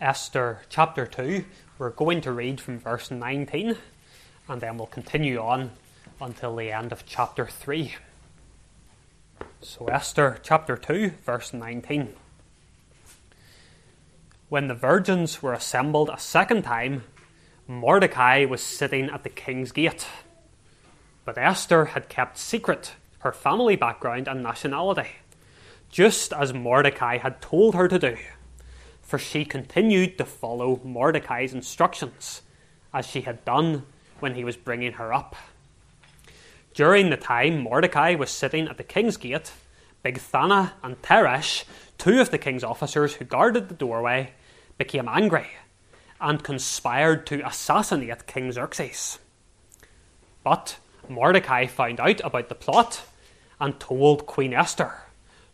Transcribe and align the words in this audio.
Esther 0.00 0.62
chapter 0.70 1.04
2. 1.04 1.44
We're 1.76 1.90
going 1.90 2.22
to 2.22 2.32
read 2.32 2.58
from 2.58 2.78
verse 2.78 3.10
19 3.10 3.76
and 4.48 4.60
then 4.60 4.78
we'll 4.78 4.86
continue 4.86 5.38
on 5.38 5.72
until 6.22 6.56
the 6.56 6.72
end 6.72 6.90
of 6.90 7.04
chapter 7.04 7.46
3. 7.46 7.96
So, 9.60 9.88
Esther 9.88 10.38
chapter 10.42 10.78
2, 10.78 11.10
verse 11.26 11.52
19. 11.52 12.14
When 14.48 14.68
the 14.68 14.74
virgins 14.74 15.42
were 15.42 15.52
assembled 15.52 16.08
a 16.08 16.18
second 16.18 16.62
time, 16.62 17.04
Mordecai 17.68 18.46
was 18.46 18.62
sitting 18.62 19.10
at 19.10 19.22
the 19.22 19.28
king's 19.28 19.70
gate. 19.70 20.06
But 21.26 21.36
Esther 21.36 21.86
had 21.86 22.08
kept 22.08 22.38
secret 22.38 22.94
her 23.18 23.32
family 23.32 23.76
background 23.76 24.28
and 24.28 24.42
nationality, 24.42 25.10
just 25.90 26.32
as 26.32 26.54
Mordecai 26.54 27.18
had 27.18 27.42
told 27.42 27.74
her 27.74 27.86
to 27.86 27.98
do 27.98 28.16
for 29.10 29.18
she 29.18 29.44
continued 29.44 30.16
to 30.16 30.24
follow 30.24 30.80
Mordecai's 30.84 31.52
instructions, 31.52 32.42
as 32.94 33.04
she 33.04 33.22
had 33.22 33.44
done 33.44 33.84
when 34.20 34.36
he 34.36 34.44
was 34.44 34.56
bringing 34.56 34.92
her 34.92 35.12
up. 35.12 35.34
During 36.74 37.10
the 37.10 37.16
time 37.16 37.58
Mordecai 37.58 38.14
was 38.14 38.30
sitting 38.30 38.68
at 38.68 38.76
the 38.76 38.84
king's 38.84 39.16
gate, 39.16 39.50
Bigthana 40.04 40.74
and 40.84 41.02
Teresh, 41.02 41.64
two 41.98 42.20
of 42.20 42.30
the 42.30 42.38
king's 42.38 42.62
officers 42.62 43.14
who 43.14 43.24
guarded 43.24 43.68
the 43.68 43.74
doorway, 43.74 44.30
became 44.78 45.08
angry 45.08 45.48
and 46.20 46.44
conspired 46.44 47.26
to 47.26 47.44
assassinate 47.44 48.28
King 48.28 48.52
Xerxes. 48.52 49.18
But 50.44 50.76
Mordecai 51.08 51.66
found 51.66 51.98
out 51.98 52.20
about 52.22 52.48
the 52.48 52.54
plot 52.54 53.02
and 53.58 53.80
told 53.80 54.26
Queen 54.26 54.54
Esther, 54.54 55.02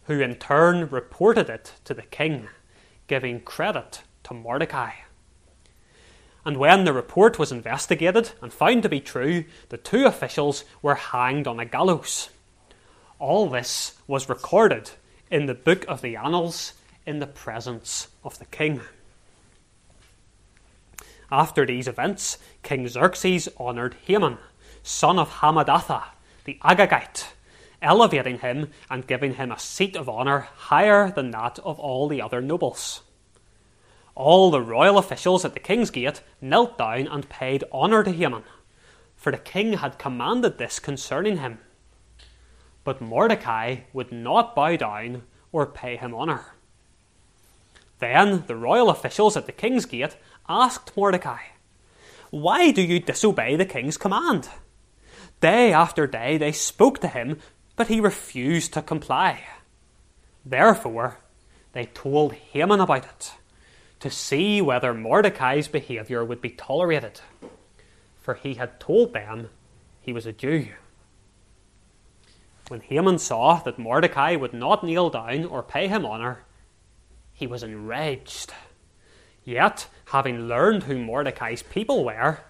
who 0.09 0.21
in 0.21 0.35
turn 0.35 0.91
reported 0.91 1.49
it 1.49 1.73
to 1.85 1.95
the 1.95 2.03
king 2.03 2.49
giving 3.07 3.41
credit 3.41 4.03
to 4.25 4.35
Mordecai. 4.35 4.93
And 6.45 6.57
when 6.57 6.85
the 6.85 6.93
report 6.93 7.39
was 7.39 7.51
investigated 7.51 8.31
and 8.41 8.53
found 8.53 8.85
to 8.85 8.89
be 8.89 9.01
true, 9.01 9.45
the 9.69 9.77
two 9.77 10.07
officials 10.07 10.65
were 10.81 10.95
hanged 10.95 11.49
on 11.49 11.59
a 11.59 11.65
gallows. 11.65 12.31
All 13.19 13.49
this 13.49 13.97
was 14.07 14.29
recorded 14.29 14.91
in 15.31 15.47
the 15.47 15.55
book 15.55 15.85
of 15.89 16.03
the 16.03 16.17
Annals 16.17 16.75
in 17.05 17.19
the 17.19 17.27
presence 17.27 18.09
of 18.23 18.39
the 18.39 18.45
king. 18.45 18.81
After 21.31 21.67
these 21.67 21.89
events, 21.89 22.39
King 22.63 22.87
Xerxes 22.87 23.49
honoured 23.59 23.97
Haman, 24.07 24.39
son 24.83 25.19
of 25.19 25.41
Hammedatha, 25.41 26.05
the 26.45 26.59
Agagite, 26.63 27.33
elevating 27.83 28.39
him 28.39 28.71
and 28.91 29.07
giving 29.07 29.35
him 29.35 29.53
a 29.53 29.59
seat 29.59 29.97
of 29.97 30.09
honour 30.09 30.49
higher 30.55 31.11
than 31.11 31.31
that 31.31 31.59
of 31.61 31.79
all 31.79 32.09
the 32.09 32.23
other 32.23 32.41
nobles. 32.41 33.03
All 34.15 34.51
the 34.51 34.63
royal 34.63 34.97
officials 34.99 35.45
at 35.45 35.55
the 35.55 35.61
king's 35.61 35.91
gate 35.91 36.23
knelt 36.41 36.79
down 36.79 37.07
and 37.07 37.29
paid 37.29 37.65
honour 37.73 38.03
to 38.03 38.13
Haman, 38.13 38.45
for 39.15 39.31
the 39.31 39.39
king 39.39 39.75
had 39.75 39.99
commanded 39.99 40.57
this 40.57 40.79
concerning 40.79 41.39
him. 41.39 41.59
But 42.83 43.01
Mordecai 43.01 43.81
would 43.93 44.13
not 44.13 44.55
bow 44.55 44.77
down 44.77 45.25
or 45.53 45.67
pay 45.67 45.97
him 45.97 46.15
honour. 46.15 46.55
Then 47.99 48.45
the 48.47 48.57
royal 48.57 48.91
officials 48.91 49.37
at 49.37 49.47
the 49.47 49.53
king's 49.53 49.87
gate 49.87 50.17
asked 50.49 50.97
Mordecai, 50.97 51.41
Why 52.31 52.71
do 52.71 52.83
you 52.83 53.01
disobey 53.01 53.57
the 53.57 53.65
king's 53.65 53.97
command? 53.97 54.49
Day 55.41 55.73
after 55.73 56.07
day 56.07 56.39
they 56.39 56.53
spoke 56.53 57.01
to 57.01 57.09
him 57.09 57.39
but 57.77 57.89
he 57.89 58.01
refused 58.01 58.73
to 58.73 58.83
comply. 58.83 59.45
Therefore, 60.45 61.19
they 61.73 61.87
told 61.87 62.33
Haman 62.33 62.81
about 62.81 63.05
it, 63.05 63.33
to 64.01 64.11
see 64.11 64.61
whether 64.61 64.93
Mordecai's 64.93 65.69
behaviour 65.69 66.25
would 66.25 66.41
be 66.41 66.51
tolerated, 66.51 67.21
for 68.21 68.35
he 68.35 68.55
had 68.55 68.81
told 68.81 69.13
them 69.13 69.49
he 70.01 70.13
was 70.13 70.27
a 70.27 70.33
Jew. 70.33 70.69
When 72.69 72.81
Haman 72.81 73.19
saw 73.19 73.61
that 73.61 73.79
Mordecai 73.79 74.37
would 74.37 74.53
not 74.53 74.83
kneel 74.83 75.11
down 75.11 75.45
or 75.45 75.63
pay 75.63 75.89
him 75.89 76.05
honour, 76.05 76.45
he 77.33 77.47
was 77.47 77.63
enraged. 77.63 78.53
Yet, 79.45 79.89
having 80.07 80.49
learned 80.49 80.85
who 80.85 80.99
Mordecai's 80.99 81.63
people 81.63 82.05
were, 82.05 82.41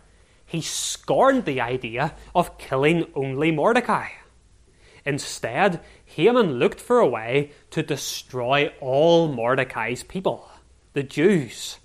he 0.47 0.63
scorned 0.63 1.45
the 1.45 1.61
idea 1.61 2.15
of 2.35 2.57
killing 2.57 3.11
only 3.15 3.51
Mordecai. 3.51 4.09
Instead, 5.07 5.81
Haman 6.05 6.55
looked 6.59 6.81
for 6.81 6.99
a 6.99 7.09
way 7.09 7.53
to 7.71 7.83
destroy 7.83 8.73
all 8.81 9.29
Mordecai's 9.29 10.03
people, 10.03 10.51
the 10.95 11.05
Jews, 11.05 11.79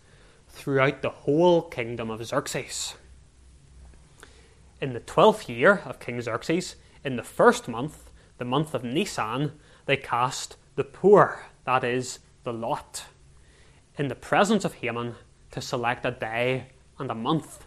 throughout 0.50 1.04
the 1.04 1.12
whole 1.12 1.62
kingdom 1.62 2.10
of 2.10 2.26
Xerxes. 2.26 2.96
In 4.82 4.94
the 4.94 5.00
twelfth 5.00 5.48
year 5.48 5.84
of 5.86 6.00
King 6.00 6.20
Xerxes, 6.20 6.76
in 7.04 7.16
the 7.16 7.24
first 7.24 7.68
month, 7.68 8.10
the 8.40 8.46
month 8.46 8.74
of 8.74 8.84
Nisan, 8.84 9.52
they 9.86 9.98
cast 9.98 10.58
the 10.76 10.84
pur, 10.84 11.46
that 11.64 11.84
is, 11.84 12.18
the 12.44 12.52
lot, 12.52 13.06
in 13.98 14.08
the 14.08 14.16
presence 14.16 14.66
of 14.66 14.74
Haman 14.76 15.14
to 15.52 15.62
select 15.62 16.06
a 16.06 16.12
day 16.12 16.66
and 16.98 17.12
a 17.12 17.16
month. 17.16 17.66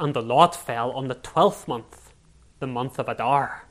And 0.00 0.14
the 0.14 0.22
lot 0.22 0.56
fell 0.56 0.90
on 0.90 1.06
the 1.06 1.14
twelfth 1.14 1.68
month, 1.68 2.12
the 2.58 2.66
month 2.66 2.98
of 2.98 3.08
Adar. 3.08 3.63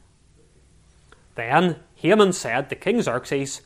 Then 1.36 1.78
Haman 1.96 2.34
said 2.34 2.70
to 2.70 2.76
King 2.76 3.02
Xerxes, 3.02 3.62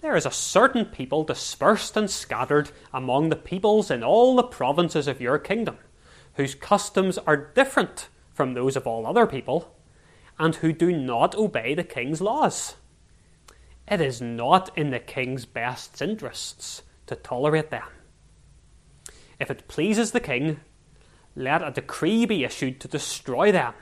There 0.00 0.16
is 0.16 0.26
a 0.26 0.30
certain 0.30 0.84
people 0.84 1.24
dispersed 1.24 1.96
and 1.96 2.10
scattered 2.10 2.70
among 2.92 3.28
the 3.28 3.36
peoples 3.36 3.90
in 3.90 4.04
all 4.04 4.36
the 4.36 4.42
provinces 4.42 5.08
of 5.08 5.20
your 5.20 5.38
kingdom, 5.38 5.78
whose 6.34 6.54
customs 6.54 7.18
are 7.18 7.36
different 7.36 8.08
from 8.32 8.54
those 8.54 8.76
of 8.76 8.86
all 8.86 9.06
other 9.06 9.26
people, 9.26 9.74
and 10.38 10.56
who 10.56 10.72
do 10.72 10.92
not 10.96 11.34
obey 11.34 11.74
the 11.74 11.82
king's 11.82 12.20
laws. 12.20 12.76
It 13.90 14.00
is 14.00 14.20
not 14.20 14.76
in 14.76 14.90
the 14.90 15.00
king's 15.00 15.44
best 15.44 16.00
interests 16.00 16.82
to 17.06 17.16
tolerate 17.16 17.70
them. 17.70 17.88
If 19.40 19.50
it 19.50 19.66
pleases 19.66 20.12
the 20.12 20.20
king, 20.20 20.60
let 21.34 21.62
a 21.62 21.70
decree 21.70 22.26
be 22.26 22.44
issued 22.44 22.80
to 22.80 22.88
destroy 22.88 23.50
them 23.50 23.74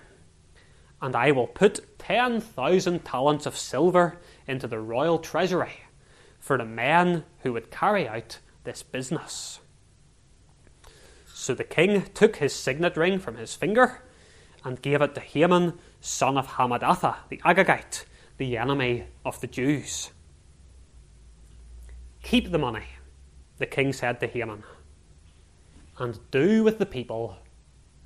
and 1.01 1.15
I 1.15 1.31
will 1.33 1.47
put 1.47 1.99
10,000 1.99 3.05
talents 3.05 3.47
of 3.47 3.57
silver 3.57 4.19
into 4.47 4.67
the 4.67 4.81
royal 4.81 5.19
treasury 5.19 5.81
for 6.39 6.57
the 6.57 6.65
men 6.65 7.25
who 7.41 7.53
would 7.53 7.71
carry 7.71 8.09
out 8.09 8.39
this 8.65 8.83
business. 8.83 9.61
So 11.27 11.55
the 11.55 11.65
king 11.65 12.03
took 12.15 12.37
his 12.37 12.53
signet 12.53 12.97
ring 12.97 13.19
from 13.19 13.37
his 13.37 13.55
finger 13.55 14.03
and 14.65 14.83
gave 14.83 15.03
it 15.03 15.15
to 15.15 15.21
Haman, 15.21 15.79
son 16.01 16.37
of 16.39 16.47
Hammedatha, 16.49 17.17
the 17.29 17.39
Agagite, 17.39 18.05
the 18.39 18.57
enemy 18.57 19.05
of 19.25 19.41
the 19.41 19.47
Jews. 19.47 20.11
Keep 22.23 22.51
the 22.51 22.59
money, 22.59 22.87
the 23.59 23.67
king 23.67 23.93
said 23.93 24.19
to 24.21 24.27
Haman, 24.27 24.65
and 25.99 26.19
do 26.31 26.65
with 26.65 26.79
the 26.79 26.87
people 26.87 27.37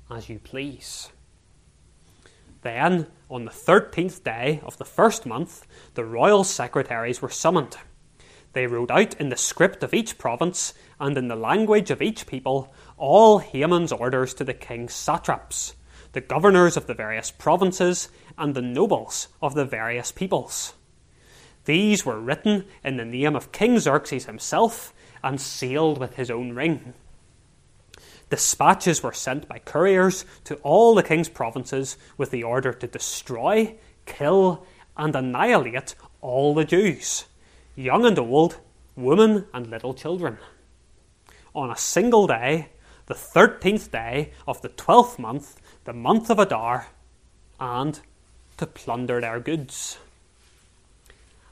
as 0.09 0.29
you 0.29 0.37
please. 0.37 1.09
Then, 2.61 3.07
on 3.29 3.45
the 3.45 3.51
thirteenth 3.51 4.23
day 4.23 4.61
of 4.63 4.77
the 4.77 4.85
first 4.85 5.25
month, 5.25 5.65
the 5.95 6.05
royal 6.05 6.43
secretaries 6.43 7.21
were 7.21 7.29
summoned. 7.29 7.77
They 8.53 8.67
wrote 8.67 8.91
out 8.91 9.13
in 9.15 9.29
the 9.29 9.37
script 9.37 9.81
of 9.83 9.93
each 9.93 10.17
province 10.17 10.73
and 10.99 11.17
in 11.17 11.27
the 11.27 11.35
language 11.35 11.89
of 11.89 12.01
each 12.01 12.27
people 12.27 12.73
all 12.97 13.39
Haman's 13.39 13.91
orders 13.91 14.33
to 14.35 14.43
the 14.43 14.53
king's 14.53 14.93
satraps, 14.93 15.75
the 16.11 16.21
governors 16.21 16.75
of 16.75 16.85
the 16.85 16.93
various 16.93 17.31
provinces, 17.31 18.09
and 18.37 18.53
the 18.53 18.61
nobles 18.61 19.29
of 19.41 19.55
the 19.55 19.65
various 19.65 20.11
peoples. 20.11 20.73
These 21.65 22.05
were 22.05 22.19
written 22.19 22.65
in 22.83 22.97
the 22.97 23.05
name 23.05 23.35
of 23.35 23.51
King 23.51 23.79
Xerxes 23.79 24.25
himself 24.25 24.93
and 25.23 25.39
sealed 25.39 25.99
with 25.99 26.15
his 26.15 26.29
own 26.29 26.53
ring. 26.53 26.93
Dispatches 28.31 29.03
were 29.03 29.11
sent 29.11 29.49
by 29.49 29.59
couriers 29.59 30.23
to 30.45 30.55
all 30.63 30.95
the 30.95 31.03
king's 31.03 31.27
provinces 31.27 31.97
with 32.17 32.31
the 32.31 32.43
order 32.43 32.71
to 32.71 32.87
destroy, 32.87 33.75
kill, 34.05 34.65
and 34.95 35.13
annihilate 35.17 35.95
all 36.21 36.55
the 36.55 36.63
Jews, 36.63 37.25
young 37.75 38.05
and 38.05 38.17
old, 38.17 38.55
women 38.95 39.47
and 39.53 39.67
little 39.67 39.93
children. 39.93 40.37
On 41.53 41.69
a 41.69 41.75
single 41.75 42.25
day, 42.25 42.69
the 43.07 43.15
thirteenth 43.15 43.91
day 43.91 44.31
of 44.47 44.61
the 44.61 44.69
twelfth 44.69 45.19
month, 45.19 45.59
the 45.83 45.91
month 45.91 46.29
of 46.29 46.39
Adar, 46.39 46.87
and 47.59 47.99
to 48.55 48.65
plunder 48.65 49.19
their 49.19 49.41
goods. 49.41 49.97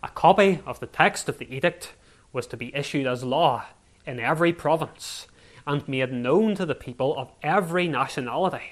A 0.01 0.07
copy 0.07 0.59
of 0.65 0.79
the 0.79 0.87
text 0.87 1.27
of 1.27 1.39
the 1.39 1.53
edict 1.53 1.91
was 2.31 2.47
to 2.47 2.55
be 2.55 2.73
issued 2.73 3.05
as 3.05 3.21
law 3.21 3.65
in 4.05 4.17
every 4.17 4.53
province 4.53 5.27
and 5.69 5.87
made 5.87 6.11
known 6.11 6.55
to 6.55 6.65
the 6.65 6.73
people 6.73 7.15
of 7.15 7.29
every 7.43 7.87
nationality, 7.87 8.71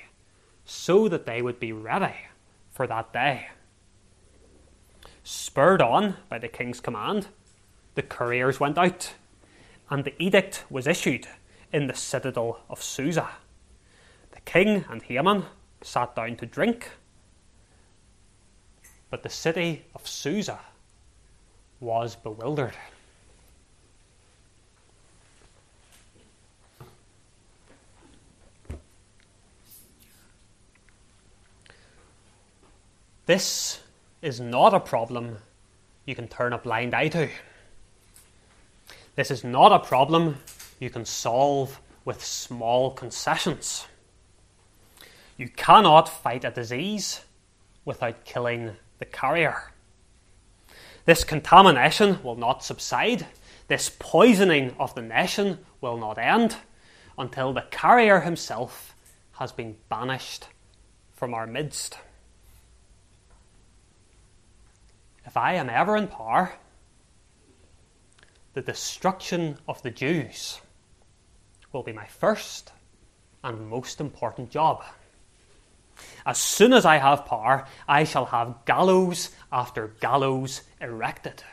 so 0.66 1.08
that 1.08 1.28
they 1.28 1.44
would 1.44 1.60
be 1.60 1.72
ready 1.72 2.16
for 2.72 2.88
that 2.88 3.14
day. 3.14 3.50
Spurred 5.24 5.80
on 5.80 6.16
by 6.28 6.40
the 6.40 6.48
king's 6.48 6.80
command, 6.80 7.28
the 7.94 8.02
couriers 8.02 8.60
went 8.60 8.80
out, 8.80 9.14
and 9.92 10.06
the 10.06 10.16
edict 10.18 10.66
was 10.72 10.88
issued 10.88 11.28
in 11.72 11.86
the 11.86 11.94
citadel 11.94 12.62
of 12.68 12.82
Susa. 12.82 13.30
The 14.32 14.42
king 14.42 14.84
and 14.90 15.04
Haman 15.04 15.46
sat 15.82 16.16
down 16.16 16.36
to 16.38 16.48
drink, 16.48 16.90
but 19.12 19.22
the 19.22 19.30
city 19.30 19.86
of 19.94 20.08
Susa 20.08 20.60
was 21.80 22.16
bewildered. 22.16 22.74
This 33.28 33.82
is 34.22 34.40
not 34.40 34.74
a 34.74 34.80
problem 34.80 35.40
you 36.06 36.16
can 36.16 36.30
turn 36.30 36.54
a 36.54 36.58
blind 36.58 36.94
eye 36.94 37.10
to. 37.10 37.28
This 39.16 39.30
is 39.30 39.44
not 39.44 39.74
a 39.74 39.86
problem 39.86 40.38
you 40.80 40.90
can 40.90 41.04
solve 41.04 41.82
with 42.06 42.24
small 42.24 42.90
concessions. 42.92 43.86
You 45.36 45.50
cannot 45.50 46.08
fight 46.08 46.46
a 46.46 46.52
disease 46.52 47.20
without 47.84 48.24
killing 48.24 48.78
the 49.00 49.06
carrier. 49.06 49.74
This 51.04 51.26
contamination 51.26 52.24
will 52.24 52.38
not 52.38 52.64
subside. 52.64 53.28
This 53.68 53.92
poisoning 54.00 54.74
of 54.80 54.96
the 54.96 55.02
nation 55.02 55.66
will 55.82 55.98
not 55.98 56.18
end 56.18 56.56
until 57.18 57.52
the 57.52 57.66
carrier 57.72 58.22
himself 58.22 58.96
has 59.34 59.52
been 59.52 59.76
banished 59.90 60.48
from 61.14 61.34
our 61.34 61.46
midst. 61.46 61.98
If 65.28 65.36
I 65.36 65.56
am 65.56 65.70
ever 65.70 65.98
in 65.98 66.08
power, 66.08 66.54
the 68.54 68.62
destruction 68.62 69.58
of 69.68 69.82
the 69.84 69.92
Jews 69.92 70.62
will 71.74 71.84
be 71.84 71.92
my 71.92 72.06
first 72.06 72.72
and 73.44 73.68
most 73.68 74.00
important 74.00 74.50
job. 74.50 74.86
As 76.26 76.38
soon 76.38 76.72
as 76.72 76.86
I 76.86 76.98
have 76.98 77.26
power, 77.26 77.66
I 77.90 78.06
shall 78.06 78.28
have 78.28 78.64
gallows 78.64 79.32
after 79.52 79.90
gallows 80.00 80.62
erected. 80.80 81.44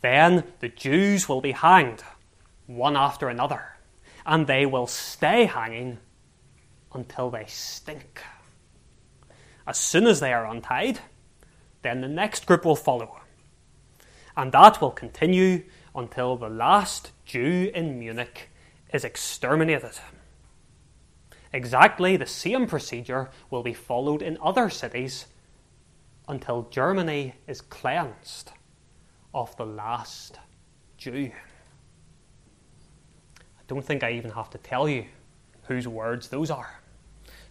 Then 0.00 0.42
the 0.58 0.68
Jews 0.68 1.28
will 1.28 1.40
be 1.40 1.52
hanged, 1.52 2.02
one 2.66 2.96
after 2.96 3.28
another, 3.28 3.62
and 4.26 4.48
they 4.48 4.66
will 4.66 4.88
stay 4.88 5.44
hanging 5.44 5.98
until 6.92 7.30
they 7.30 7.44
stink. 7.46 8.22
As 9.68 9.78
soon 9.78 10.08
as 10.08 10.18
they 10.18 10.32
are 10.32 10.46
untied, 10.46 10.98
then 11.82 12.00
the 12.00 12.08
next 12.08 12.46
group 12.46 12.64
will 12.64 12.76
follow. 12.76 13.20
And 14.36 14.52
that 14.52 14.80
will 14.80 14.90
continue 14.90 15.64
until 15.94 16.36
the 16.36 16.48
last 16.48 17.12
Jew 17.24 17.70
in 17.74 17.98
Munich 17.98 18.48
is 18.92 19.04
exterminated. 19.04 19.98
Exactly 21.52 22.16
the 22.16 22.26
same 22.26 22.66
procedure 22.66 23.30
will 23.50 23.62
be 23.62 23.74
followed 23.74 24.22
in 24.22 24.38
other 24.42 24.70
cities 24.70 25.26
until 26.28 26.68
Germany 26.70 27.34
is 27.46 27.60
cleansed 27.60 28.52
of 29.34 29.54
the 29.56 29.66
last 29.66 30.38
Jew. 30.96 31.30
I 33.38 33.62
don't 33.66 33.84
think 33.84 34.02
I 34.02 34.12
even 34.12 34.30
have 34.30 34.50
to 34.50 34.58
tell 34.58 34.88
you 34.88 35.06
whose 35.64 35.86
words 35.86 36.28
those 36.28 36.50
are. 36.50 36.80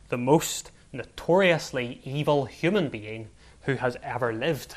The 0.09 0.17
most 0.17 0.71
notoriously 0.91 2.01
evil 2.03 2.45
human 2.45 2.89
being 2.89 3.29
who 3.63 3.75
has 3.75 3.97
ever 4.01 4.33
lived. 4.33 4.75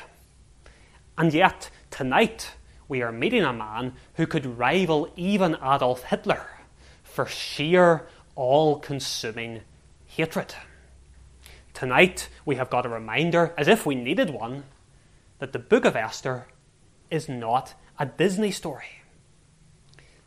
And 1.17 1.33
yet, 1.33 1.69
tonight, 1.89 2.55
we 2.87 3.01
are 3.01 3.11
meeting 3.11 3.43
a 3.43 3.53
man 3.53 3.93
who 4.15 4.27
could 4.27 4.57
rival 4.57 5.11
even 5.15 5.55
Adolf 5.55 6.03
Hitler 6.03 6.45
for 7.03 7.25
sheer 7.25 8.07
all 8.35 8.79
consuming 8.79 9.61
hatred. 10.05 10.53
Tonight, 11.73 12.29
we 12.45 12.55
have 12.55 12.69
got 12.69 12.85
a 12.85 12.89
reminder, 12.89 13.53
as 13.57 13.67
if 13.67 13.85
we 13.85 13.95
needed 13.95 14.29
one, 14.29 14.63
that 15.39 15.51
the 15.51 15.59
book 15.59 15.85
of 15.85 15.95
Esther 15.95 16.47
is 17.09 17.27
not 17.27 17.73
a 17.99 18.05
Disney 18.05 18.51
story. 18.51 19.01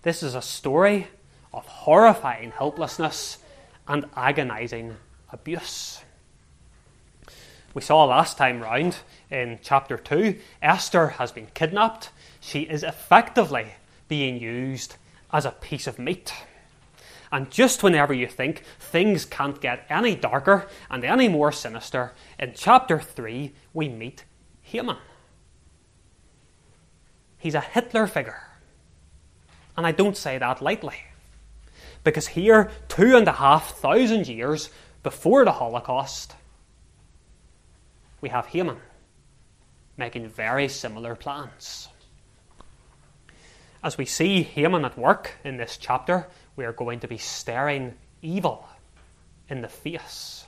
This 0.03 0.23
is 0.23 0.35
a 0.35 0.43
story 0.43 1.09
of 1.53 1.67
horrifying 1.67 2.51
helplessness 2.51 3.39
and 3.87 4.07
agonizing 4.17 4.97
abuse. 5.33 6.01
We 7.75 7.83
saw 7.83 8.05
last 8.05 8.39
time 8.39 8.61
round 8.61 8.97
in 9.31 9.59
chapter 9.63 9.97
2, 9.97 10.39
Esther 10.63 11.09
has 11.09 11.33
been 11.33 11.49
kidnapped. 11.55 12.11
She 12.41 12.61
is 12.63 12.83
effectively 12.83 13.75
being 14.09 14.41
used 14.41 14.97
as 15.33 15.45
a 15.45 15.51
piece 15.51 15.87
of 15.87 15.99
meat. 15.99 16.33
And 17.31 17.51
just 17.51 17.83
whenever 17.83 18.15
you 18.15 18.27
think 18.27 18.63
things 18.81 19.27
can't 19.27 19.61
get 19.61 19.85
any 19.91 20.15
darker 20.15 20.67
and 20.91 21.05
any 21.05 21.29
more 21.29 21.53
sinister, 21.53 22.15
in 22.39 22.55
chapter 22.57 22.99
3 22.99 23.53
we 23.75 23.89
meet 23.89 24.25
Haman. 24.63 24.97
He's 27.37 27.55
a 27.55 27.61
Hitler 27.61 28.07
figure. 28.07 28.43
And 29.77 29.87
I 29.87 29.93
don't 29.93 30.17
say 30.17 30.39
that 30.39 30.63
lightly. 30.63 30.97
Because 32.03 32.29
here, 32.29 32.71
two 32.89 33.17
and 33.17 33.29
a 33.29 33.33
half 33.33 33.77
thousand 33.77 34.27
years 34.27 34.71
before 35.03 35.45
the 35.45 35.53
Holocaust, 35.53 36.35
we 38.21 38.29
have 38.29 38.47
Haman 38.47 38.79
making 39.97 40.29
very 40.29 40.69
similar 40.69 41.15
plans. 41.15 41.89
As 43.83 43.97
we 43.97 44.07
see 44.07 44.43
Haman 44.43 44.85
at 44.85 44.99
work 44.99 45.33
in 45.45 45.57
this 45.57 45.77
chapter, 45.77 46.27
we 46.57 46.65
are 46.65 46.73
going 46.73 47.01
to 47.01 47.09
be 47.09 47.19
staring 47.19 47.95
evil 48.23 48.69
in 49.49 49.63
the 49.63 49.69
face. 49.69 50.45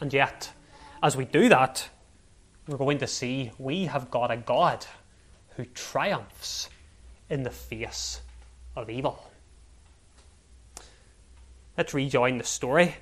And 0.00 0.12
yet, 0.12 0.52
as 1.02 1.16
we 1.16 1.24
do 1.24 1.48
that, 1.48 1.88
we're 2.66 2.76
going 2.76 2.98
to 2.98 3.06
see 3.06 3.52
we 3.58 3.86
have 3.86 4.10
got 4.10 4.30
a 4.30 4.36
God 4.36 4.86
who 5.56 5.64
triumphs 5.66 6.68
in 7.28 7.42
the 7.42 7.50
face 7.50 8.20
of 8.74 8.90
evil. 8.90 9.30
Let's 11.76 11.94
rejoin 11.94 12.38
the 12.38 12.44
story. 12.44 12.96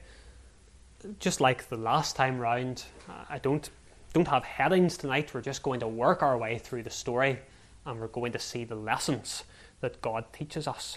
Just 1.19 1.41
like 1.41 1.69
the 1.69 1.77
last 1.77 2.17
time 2.17 2.39
round, 2.39 2.85
I 3.29 3.39
don't, 3.39 3.69
don't 4.15 4.29
have 4.29 4.45
headings 4.45 4.97
tonight. 4.97 5.35
We're 5.35 5.43
just 5.43 5.63
going 5.63 5.81
to 5.81 5.89
work 5.89 6.23
our 6.23 6.39
way 6.39 6.59
through 6.59 6.83
the 6.83 6.91
story 6.91 7.41
and 7.85 8.01
we're 8.01 8.07
going 8.07 8.33
to 8.33 8.39
see 8.39 8.65
the 8.65 8.75
lessons 8.75 9.45
that 9.81 10.01
God 10.01 10.25
teaches 10.33 10.67
us. 10.67 10.97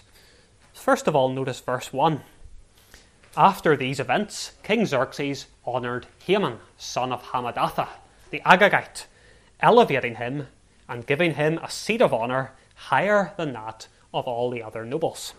First 0.72 1.08
of 1.08 1.14
all, 1.14 1.28
notice 1.28 1.60
verse 1.60 1.92
1. 1.92 2.22
After 3.36 3.76
these 3.76 4.00
events, 4.00 4.52
King 4.62 4.86
Xerxes 4.86 5.46
honoured 5.66 6.06
Haman, 6.24 6.58
son 6.78 7.12
of 7.12 7.22
Hammedatha, 7.22 7.88
the 8.30 8.40
Agagite, 8.40 9.04
elevating 9.60 10.14
him 10.14 10.46
and 10.88 11.06
giving 11.06 11.34
him 11.34 11.58
a 11.58 11.70
seat 11.70 12.00
of 12.00 12.14
honour 12.14 12.52
higher 12.74 13.34
than 13.36 13.52
that 13.52 13.88
of 14.14 14.26
all 14.26 14.50
the 14.50 14.62
other 14.62 14.86
nobles. 14.86 15.34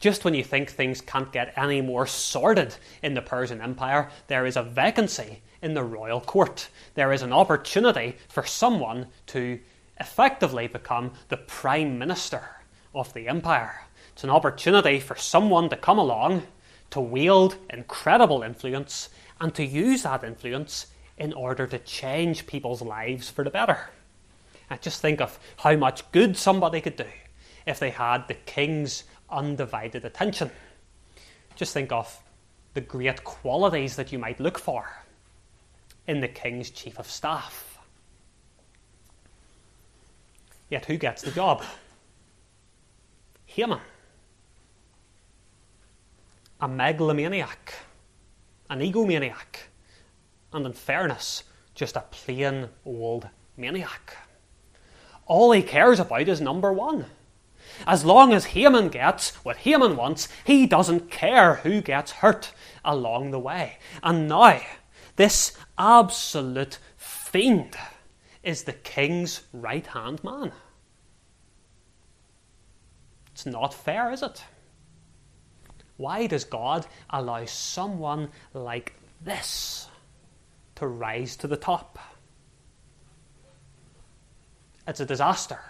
Just 0.00 0.24
when 0.24 0.32
you 0.32 0.42
think 0.42 0.70
things 0.70 1.02
can't 1.02 1.30
get 1.30 1.52
any 1.56 1.82
more 1.82 2.06
sordid 2.06 2.74
in 3.02 3.12
the 3.12 3.20
Persian 3.20 3.60
Empire, 3.60 4.08
there 4.28 4.46
is 4.46 4.56
a 4.56 4.62
vacancy 4.62 5.42
in 5.60 5.74
the 5.74 5.84
royal 5.84 6.22
court. 6.22 6.70
There 6.94 7.12
is 7.12 7.20
an 7.20 7.34
opportunity 7.34 8.16
for 8.28 8.44
someone 8.46 9.08
to 9.26 9.60
effectively 10.00 10.66
become 10.68 11.12
the 11.28 11.36
prime 11.36 11.98
minister 11.98 12.42
of 12.94 13.12
the 13.12 13.28
empire. 13.28 13.82
It's 14.14 14.24
an 14.24 14.30
opportunity 14.30 15.00
for 15.00 15.16
someone 15.16 15.68
to 15.68 15.76
come 15.76 15.98
along, 15.98 16.44
to 16.90 17.00
wield 17.00 17.56
incredible 17.68 18.42
influence, 18.42 19.10
and 19.38 19.54
to 19.54 19.64
use 19.64 20.02
that 20.04 20.24
influence 20.24 20.86
in 21.18 21.34
order 21.34 21.66
to 21.66 21.78
change 21.78 22.46
people's 22.46 22.80
lives 22.80 23.28
for 23.28 23.44
the 23.44 23.50
better. 23.50 23.90
And 24.70 24.80
just 24.80 25.02
think 25.02 25.20
of 25.20 25.38
how 25.58 25.76
much 25.76 26.10
good 26.10 26.38
somebody 26.38 26.80
could 26.80 26.96
do 26.96 27.04
if 27.66 27.78
they 27.78 27.90
had 27.90 28.26
the 28.26 28.34
king's 28.34 29.04
undivided 29.30 30.04
attention. 30.04 30.50
Just 31.56 31.74
think 31.74 31.92
of 31.92 32.22
the 32.74 32.80
great 32.80 33.24
qualities 33.24 33.96
that 33.96 34.12
you 34.12 34.18
might 34.18 34.40
look 34.40 34.58
for 34.58 34.88
in 36.06 36.20
the 36.20 36.28
king's 36.28 36.70
chief 36.70 36.98
of 36.98 37.10
staff. 37.10 37.78
Yet 40.68 40.86
who 40.86 40.96
gets 40.96 41.22
the 41.22 41.32
job? 41.32 41.64
Haman, 43.46 43.80
a 46.60 46.68
megalomaniac, 46.68 47.74
an 48.68 48.80
egomaniac, 48.80 49.66
and 50.52 50.64
in 50.64 50.72
fairness, 50.72 51.42
just 51.74 51.96
a 51.96 52.04
plain 52.10 52.68
old 52.84 53.28
maniac. 53.56 54.16
All 55.26 55.50
he 55.50 55.62
cares 55.62 55.98
about 55.98 56.28
is 56.28 56.40
number 56.40 56.72
one. 56.72 57.06
As 57.86 58.04
long 58.04 58.32
as 58.32 58.46
Haman 58.46 58.88
gets 58.88 59.34
what 59.44 59.58
Haman 59.58 59.96
wants, 59.96 60.28
he 60.44 60.66
doesn't 60.66 61.10
care 61.10 61.56
who 61.56 61.80
gets 61.80 62.12
hurt 62.12 62.52
along 62.84 63.30
the 63.30 63.38
way. 63.38 63.78
And 64.02 64.28
now, 64.28 64.60
this 65.16 65.56
absolute 65.78 66.78
fiend 66.96 67.76
is 68.42 68.64
the 68.64 68.72
king's 68.72 69.42
right 69.52 69.86
hand 69.86 70.22
man. 70.24 70.52
It's 73.32 73.46
not 73.46 73.72
fair, 73.72 74.10
is 74.10 74.22
it? 74.22 74.44
Why 75.96 76.26
does 76.26 76.44
God 76.44 76.86
allow 77.10 77.44
someone 77.44 78.30
like 78.54 78.94
this 79.22 79.88
to 80.76 80.86
rise 80.86 81.36
to 81.36 81.46
the 81.46 81.56
top? 81.56 81.98
It's 84.86 85.00
a 85.00 85.06
disaster. 85.06 85.60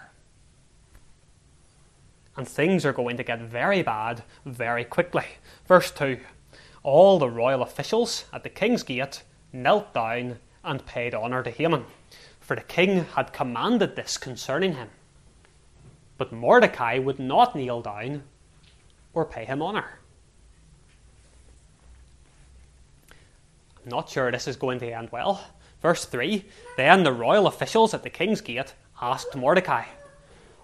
And 2.37 2.47
things 2.47 2.85
are 2.85 2.93
going 2.93 3.17
to 3.17 3.23
get 3.23 3.41
very 3.41 3.81
bad 3.81 4.23
very 4.45 4.85
quickly. 4.85 5.25
Verse 5.67 5.91
2 5.91 6.19
All 6.83 7.19
the 7.19 7.29
royal 7.29 7.61
officials 7.61 8.25
at 8.31 8.43
the 8.43 8.49
king's 8.49 8.83
gate 8.83 9.23
knelt 9.51 9.93
down 9.93 10.39
and 10.63 10.85
paid 10.85 11.13
honour 11.13 11.43
to 11.43 11.51
Haman, 11.51 11.85
for 12.39 12.55
the 12.55 12.61
king 12.61 13.05
had 13.15 13.33
commanded 13.33 13.95
this 13.95 14.17
concerning 14.17 14.75
him. 14.75 14.89
But 16.17 16.31
Mordecai 16.31 16.99
would 16.99 17.19
not 17.19 17.55
kneel 17.55 17.81
down 17.81 18.23
or 19.13 19.25
pay 19.25 19.45
him 19.45 19.61
honour. 19.61 19.99
I'm 23.83 23.89
not 23.89 24.09
sure 24.09 24.31
this 24.31 24.47
is 24.47 24.55
going 24.55 24.79
to 24.79 24.91
end 24.91 25.09
well. 25.11 25.43
Verse 25.81 26.05
3 26.05 26.45
Then 26.77 27.03
the 27.03 27.13
royal 27.13 27.47
officials 27.47 27.93
at 27.93 28.03
the 28.03 28.09
king's 28.09 28.41
gate 28.41 28.73
asked 29.01 29.35
Mordecai, 29.35 29.85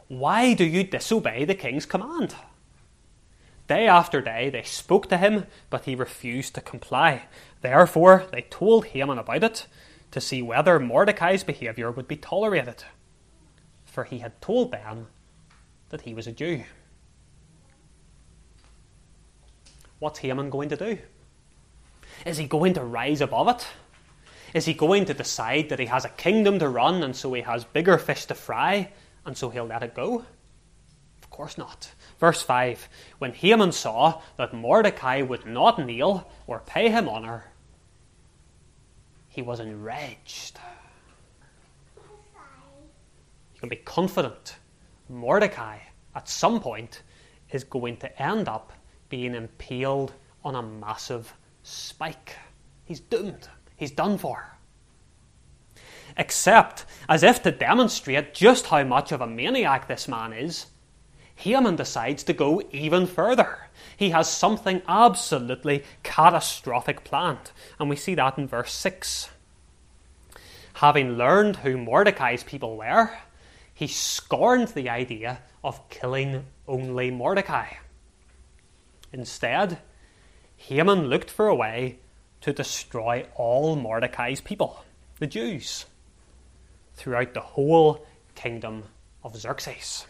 Why 0.08 0.54
do 0.54 0.64
you 0.64 0.84
disobey 0.84 1.46
the 1.46 1.56
king's 1.56 1.86
command? 1.86 2.36
Day 3.68 3.88
after 3.88 4.22
day 4.22 4.50
they 4.50 4.64
spoke 4.64 5.10
to 5.10 5.18
him, 5.18 5.46
but 5.70 5.86
he 5.86 5.96
refused 5.96 6.56
to 6.56 6.62
comply. 6.62 7.24
Therefore 7.62 8.26
they 8.32 8.44
told 8.44 8.86
Haman 8.86 9.18
about 9.18 9.44
it 9.44 9.68
to 10.12 10.22
see 10.22 10.42
whether 10.42 10.80
Mordecai's 10.80 11.44
behaviour 11.44 11.92
would 11.92 12.08
be 12.08 12.16
tolerated. 12.16 12.86
For 13.86 14.06
he 14.06 14.20
had 14.20 14.42
told 14.42 14.72
them 14.72 15.08
that 15.90 16.02
he 16.02 16.14
was 16.14 16.28
a 16.28 16.32
Jew. 16.32 16.64
What's 20.00 20.20
Haman 20.20 20.50
going 20.50 20.70
to 20.70 20.78
do? 20.78 21.00
Is 22.26 22.38
he 22.38 22.46
going 22.46 22.74
to 22.76 22.84
rise 22.84 23.20
above 23.20 23.50
it? 23.50 23.68
Is 24.54 24.66
he 24.66 24.74
going 24.74 25.06
to 25.06 25.14
decide 25.14 25.68
that 25.70 25.80
he 25.80 25.88
has 25.88 26.06
a 26.06 26.10
kingdom 26.10 26.60
to 26.60 26.70
run 26.70 27.04
and 27.04 27.16
so 27.16 27.34
he 27.34 27.42
has 27.42 27.66
bigger 27.66 27.98
fish 27.98 28.26
to 28.28 28.36
fry 28.36 28.92
and 29.28 29.38
so 29.38 29.50
he'll 29.50 29.66
let 29.66 29.84
it 29.84 29.94
go? 29.94 30.26
Of 31.22 31.30
course 31.30 31.58
not. 31.58 31.92
Verse 32.20 32.42
5 32.42 32.90
When 33.20 33.34
Haman 33.34 33.74
saw 33.74 34.22
that 34.38 34.54
Mordecai 34.54 35.22
would 35.22 35.46
not 35.46 35.86
kneel 35.86 36.32
or 36.48 36.62
pay 36.66 36.90
him 36.90 37.08
honour, 37.08 37.52
he 39.28 39.42
was 39.42 39.60
enraged. 39.60 40.60
You 43.54 43.60
can 43.60 43.70
be 43.70 43.76
confident 43.76 44.56
Mordecai, 45.10 45.80
at 46.16 46.30
some 46.30 46.60
point, 46.60 47.04
is 47.52 47.64
going 47.64 47.98
to 47.98 48.22
end 48.22 48.48
up 48.48 48.72
being 49.10 49.36
impaled 49.36 50.14
on 50.44 50.56
a 50.56 50.62
massive 50.62 51.34
spike. 51.64 52.36
He's 52.86 53.00
doomed. 53.00 53.50
He's 53.76 53.92
done 53.92 54.18
for. 54.18 54.57
Except, 56.18 56.86
as 57.08 57.22
if 57.22 57.44
to 57.44 57.52
demonstrate 57.52 58.34
just 58.34 58.68
how 58.68 58.84
much 58.84 59.12
of 59.12 59.22
a 59.22 59.28
maniac 59.28 59.88
this 59.88 60.08
man 60.08 60.34
is, 60.34 60.66
Haman 61.36 61.76
decides 61.76 62.24
to 62.24 62.34
go 62.34 62.64
even 62.72 63.06
further. 63.06 63.68
He 63.96 64.10
has 64.10 64.28
something 64.28 64.82
absolutely 64.88 65.84
catastrophic 66.02 67.04
planned, 67.04 67.52
and 67.80 67.90
we 67.90 67.96
see 67.96 68.16
that 68.16 68.40
in 68.40 68.48
verse 68.48 68.74
6. 68.74 69.30
Having 70.74 71.12
learned 71.12 71.58
who 71.58 71.78
Mordecai's 71.78 72.44
people 72.44 72.78
were, 72.78 73.12
he 73.72 73.86
scorned 73.86 74.70
the 74.70 74.90
idea 74.90 75.40
of 75.64 75.88
killing 75.90 76.46
only 76.68 77.12
Mordecai. 77.12 77.68
Instead, 79.14 79.78
Haman 80.56 81.08
looked 81.08 81.30
for 81.30 81.48
a 81.48 81.56
way 81.56 82.00
to 82.42 82.52
destroy 82.52 83.28
all 83.36 83.76
Mordecai's 83.76 84.42
people, 84.42 84.84
the 85.20 85.28
Jews, 85.28 85.86
throughout 86.98 87.34
the 87.34 87.40
whole 87.40 88.06
kingdom 88.36 88.84
of 89.24 89.38
Xerxes. 89.38 90.06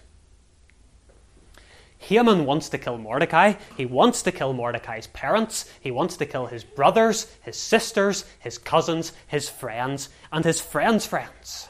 Haman 2.00 2.46
wants 2.46 2.70
to 2.70 2.78
kill 2.78 2.98
Mordecai. 2.98 3.54
He 3.76 3.86
wants 3.86 4.22
to 4.24 4.32
kill 4.32 4.54
Mordecai's 4.54 5.08
parents. 5.08 5.70
He 5.82 5.92
wants 5.92 6.18
to 6.18 6.26
kill 6.26 6.46
his 6.46 6.64
brothers, 6.64 7.32
his 7.42 7.58
sisters, 7.58 8.26
his 8.40 8.58
cousins, 8.58 9.14
his 9.28 9.50
friends, 9.50 10.10
and 10.32 10.46
his 10.46 10.62
friends' 10.62 11.06
friends. 11.06 11.68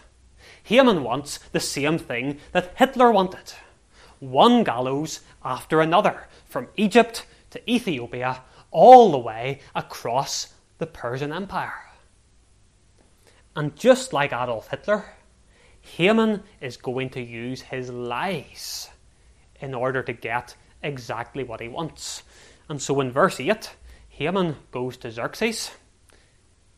Haman 0.63 1.03
wants 1.03 1.39
the 1.53 1.59
same 1.59 1.97
thing 1.97 2.39
that 2.51 2.73
Hitler 2.75 3.11
wanted 3.11 3.53
one 4.19 4.63
gallows 4.63 5.21
after 5.43 5.79
another, 5.79 6.27
from 6.45 6.67
Egypt 6.75 7.25
to 7.51 7.71
Ethiopia, 7.71 8.41
all 8.71 9.11
the 9.11 9.17
way 9.17 9.61
across 9.73 10.53
the 10.77 10.87
Persian 10.87 11.31
Empire. 11.31 11.86
And 13.57 13.75
just 13.75 14.13
like 14.13 14.33
Adolf 14.33 14.67
Hitler, 14.67 15.03
Haman 15.81 16.43
is 16.61 16.77
going 16.77 17.09
to 17.09 17.21
use 17.21 17.59
his 17.59 17.89
lies 17.89 18.87
in 19.59 19.73
order 19.73 20.03
to 20.03 20.13
get 20.13 20.55
exactly 20.83 21.43
what 21.43 21.59
he 21.59 21.67
wants. 21.67 22.21
And 22.69 22.79
so 22.79 23.01
in 23.01 23.11
verse 23.11 23.39
8, 23.39 23.75
Haman 24.09 24.57
goes 24.69 24.95
to 24.97 25.09
Xerxes. 25.09 25.71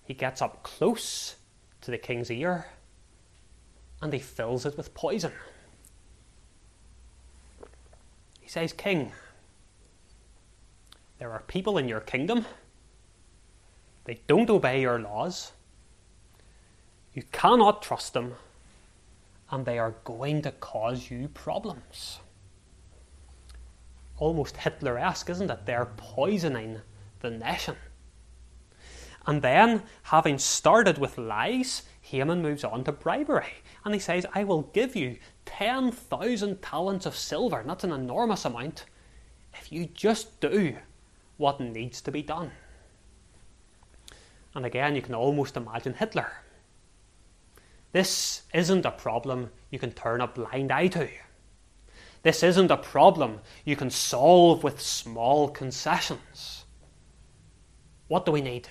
He 0.05 0.13
gets 0.13 0.41
up 0.41 0.63
close 0.63 1.35
to 1.81 1.91
the 1.91 1.97
king's 1.97 2.31
ear 2.31 2.67
and 4.01 4.13
he 4.13 4.19
fills 4.19 4.65
it 4.65 4.77
with 4.77 4.93
poison. 4.93 5.33
He 8.39 8.47
says, 8.47 8.71
King, 8.71 9.11
there 11.17 11.33
are 11.33 11.41
people 11.41 11.77
in 11.77 11.89
your 11.89 11.99
kingdom. 11.99 12.45
They 14.05 14.21
don't 14.27 14.49
obey 14.49 14.79
your 14.79 15.01
laws. 15.01 15.51
You 17.19 17.25
cannot 17.33 17.81
trust 17.81 18.13
them. 18.13 18.35
And 19.51 19.65
they 19.65 19.77
are 19.77 19.95
going 20.05 20.41
to 20.43 20.51
cause 20.51 21.11
you 21.11 21.27
problems. 21.27 22.19
Almost 24.17 24.55
Hitler 24.55 24.97
esque, 24.97 25.29
isn't 25.29 25.51
it? 25.51 25.65
They're 25.65 25.91
poisoning 25.97 26.79
the 27.19 27.29
nation. 27.29 27.75
And 29.27 29.41
then, 29.41 29.83
having 30.03 30.37
started 30.37 30.97
with 30.97 31.17
lies, 31.17 31.83
Haman 31.99 32.41
moves 32.41 32.63
on 32.63 32.85
to 32.85 32.93
bribery. 32.93 33.51
And 33.83 33.93
he 33.93 33.99
says, 33.99 34.25
I 34.33 34.45
will 34.45 34.61
give 34.61 34.95
you 34.95 35.17
10,000 35.43 36.61
talents 36.61 37.05
of 37.05 37.17
silver. 37.17 37.59
And 37.59 37.69
that's 37.69 37.83
an 37.83 37.91
enormous 37.91 38.45
amount. 38.45 38.85
If 39.55 39.73
you 39.73 39.87
just 39.87 40.39
do 40.39 40.77
what 41.35 41.59
needs 41.59 41.99
to 41.99 42.11
be 42.11 42.21
done. 42.21 42.51
And 44.55 44.65
again, 44.65 44.95
you 44.95 45.01
can 45.01 45.15
almost 45.15 45.57
imagine 45.57 45.95
Hitler. 45.95 46.31
This 47.91 48.43
isn't 48.53 48.85
a 48.85 48.91
problem 48.91 49.49
you 49.71 49.79
can 49.79 49.91
turn 49.91 50.21
a 50.21 50.27
blind 50.27 50.71
eye 50.71 50.87
to. 50.87 51.09
This 52.21 52.43
isn't 52.43 52.69
a 52.69 52.77
problem 52.77 53.39
you 53.65 53.75
can 53.75 53.89
solve 53.89 54.63
with 54.63 54.81
small 54.81 55.49
concessions. 55.49 56.65
What 58.07 58.25
do 58.25 58.31
we 58.31 58.41
need? 58.41 58.67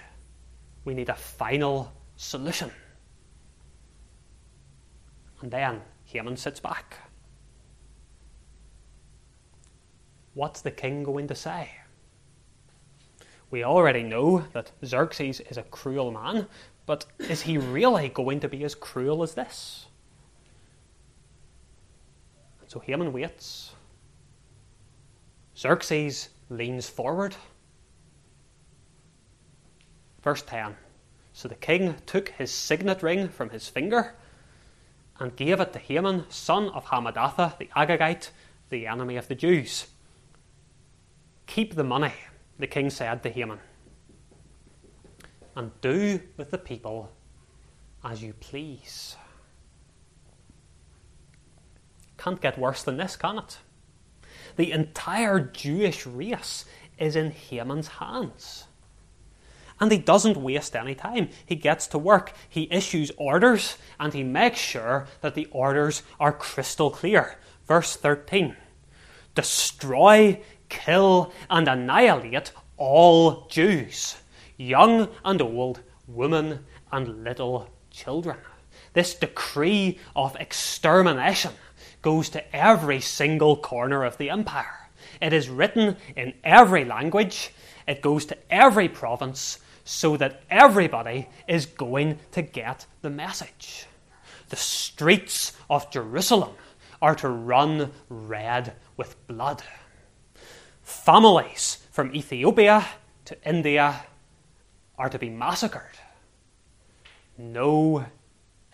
We 0.84 0.94
need 0.94 1.08
a 1.08 1.14
final 1.14 1.92
solution. 2.16 2.70
And 5.40 5.50
then 5.50 5.80
Haman 6.04 6.36
sits 6.36 6.60
back. 6.60 6.96
What's 10.34 10.60
the 10.60 10.70
king 10.70 11.02
going 11.02 11.26
to 11.28 11.34
say? 11.34 11.70
We 13.50 13.64
already 13.64 14.02
know 14.02 14.44
that 14.52 14.72
Xerxes 14.84 15.40
is 15.40 15.56
a 15.56 15.62
cruel 15.62 16.10
man, 16.10 16.46
but 16.88 17.04
is 17.18 17.42
he 17.42 17.58
really 17.58 18.08
going 18.08 18.40
to 18.40 18.48
be 18.48 18.64
as 18.64 18.74
cruel 18.74 19.22
as 19.22 19.34
this? 19.34 19.84
So 22.66 22.80
Haman 22.80 23.12
waits. 23.12 23.72
Xerxes 25.54 26.30
leans 26.48 26.88
forward. 26.88 27.36
Verse 30.22 30.40
10 30.40 30.76
So 31.34 31.46
the 31.46 31.56
king 31.56 31.96
took 32.06 32.30
his 32.30 32.50
signet 32.50 33.02
ring 33.02 33.28
from 33.28 33.50
his 33.50 33.68
finger 33.68 34.14
and 35.20 35.36
gave 35.36 35.60
it 35.60 35.74
to 35.74 35.78
Haman, 35.78 36.24
son 36.30 36.70
of 36.70 36.86
Hammedatha, 36.86 37.58
the 37.58 37.68
Agagite, 37.76 38.30
the 38.70 38.86
enemy 38.86 39.16
of 39.16 39.28
the 39.28 39.34
Jews. 39.34 39.88
Keep 41.46 41.74
the 41.74 41.84
money 41.84 42.14
the 42.58 42.66
king 42.66 42.88
said 42.88 43.22
to 43.24 43.28
Haman, 43.28 43.60
and 45.58 45.72
do 45.80 46.20
with 46.36 46.52
the 46.52 46.56
people 46.56 47.10
as 48.04 48.22
you 48.22 48.32
please. 48.32 49.16
Can't 52.16 52.40
get 52.40 52.56
worse 52.56 52.84
than 52.84 52.96
this, 52.96 53.16
can 53.16 53.38
it? 53.38 53.58
The 54.54 54.70
entire 54.70 55.40
Jewish 55.40 56.06
race 56.06 56.64
is 56.96 57.16
in 57.16 57.32
Haman's 57.32 57.88
hands. 57.88 58.66
And 59.80 59.90
he 59.90 59.98
doesn't 59.98 60.36
waste 60.36 60.76
any 60.76 60.94
time. 60.94 61.28
He 61.44 61.56
gets 61.56 61.88
to 61.88 61.98
work. 61.98 62.32
He 62.48 62.68
issues 62.70 63.10
orders 63.16 63.78
and 63.98 64.14
he 64.14 64.22
makes 64.22 64.60
sure 64.60 65.08
that 65.22 65.34
the 65.34 65.46
orders 65.46 66.04
are 66.20 66.32
crystal 66.32 66.90
clear. 66.90 67.36
Verse 67.66 67.96
13 67.96 68.56
destroy, 69.34 70.40
kill, 70.68 71.32
and 71.50 71.68
annihilate 71.68 72.52
all 72.76 73.46
Jews, 73.48 74.16
young 74.58 75.08
and 75.24 75.40
old, 75.40 75.80
women 76.06 76.66
and 76.92 77.24
little 77.24 77.70
children. 77.90 78.36
This 78.92 79.14
decree 79.14 79.98
of 80.14 80.36
extermination 80.36 81.52
goes 82.02 82.28
to 82.30 82.56
every 82.56 83.00
single 83.00 83.56
corner 83.56 84.04
of 84.04 84.18
the 84.18 84.30
empire. 84.30 84.90
It 85.22 85.32
is 85.32 85.48
written 85.48 85.96
in 86.16 86.34
every 86.44 86.84
language, 86.84 87.50
it 87.86 88.02
goes 88.02 88.26
to 88.26 88.36
every 88.50 88.88
province, 88.88 89.58
so 89.84 90.16
that 90.18 90.42
everybody 90.50 91.28
is 91.46 91.64
going 91.64 92.18
to 92.32 92.42
get 92.42 92.84
the 93.00 93.10
message. 93.10 93.86
The 94.50 94.56
streets 94.56 95.52
of 95.70 95.90
Jerusalem 95.90 96.54
are 97.00 97.14
to 97.16 97.28
run 97.28 97.92
red 98.08 98.74
with 98.96 99.26
blood. 99.26 99.62
Families 100.82 101.78
from 101.90 102.14
Ethiopia 102.14 102.86
to 103.26 103.48
India 103.48 104.04
are 104.98 105.08
to 105.08 105.18
be 105.18 105.30
massacred. 105.30 105.96
No 107.36 108.04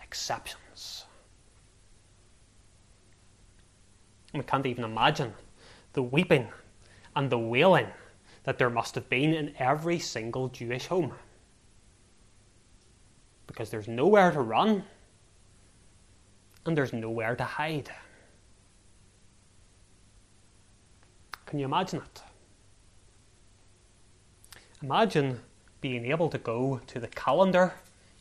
exceptions. 0.01 1.05
We 4.33 4.41
can't 4.41 4.65
even 4.65 4.83
imagine 4.83 5.33
the 5.93 6.01
weeping 6.01 6.47
and 7.15 7.29
the 7.29 7.37
wailing 7.37 7.87
that 8.43 8.57
there 8.57 8.69
must 8.69 8.95
have 8.95 9.07
been 9.09 9.33
in 9.33 9.53
every 9.59 9.99
single 9.99 10.49
Jewish 10.49 10.87
home. 10.87 11.13
Because 13.47 13.69
there's 13.69 13.87
nowhere 13.87 14.31
to 14.31 14.41
run 14.41 14.83
and 16.65 16.77
there's 16.77 16.93
nowhere 16.93 17.35
to 17.35 17.43
hide. 17.43 17.89
Can 21.45 21.59
you 21.59 21.65
imagine 21.65 22.01
it? 22.01 22.21
Imagine 24.81 25.39
being 25.85 26.05
able 26.05 26.29
to 26.29 26.39
go 26.39 26.81
to 26.87 26.99
the 26.99 27.07
calendar 27.09 27.71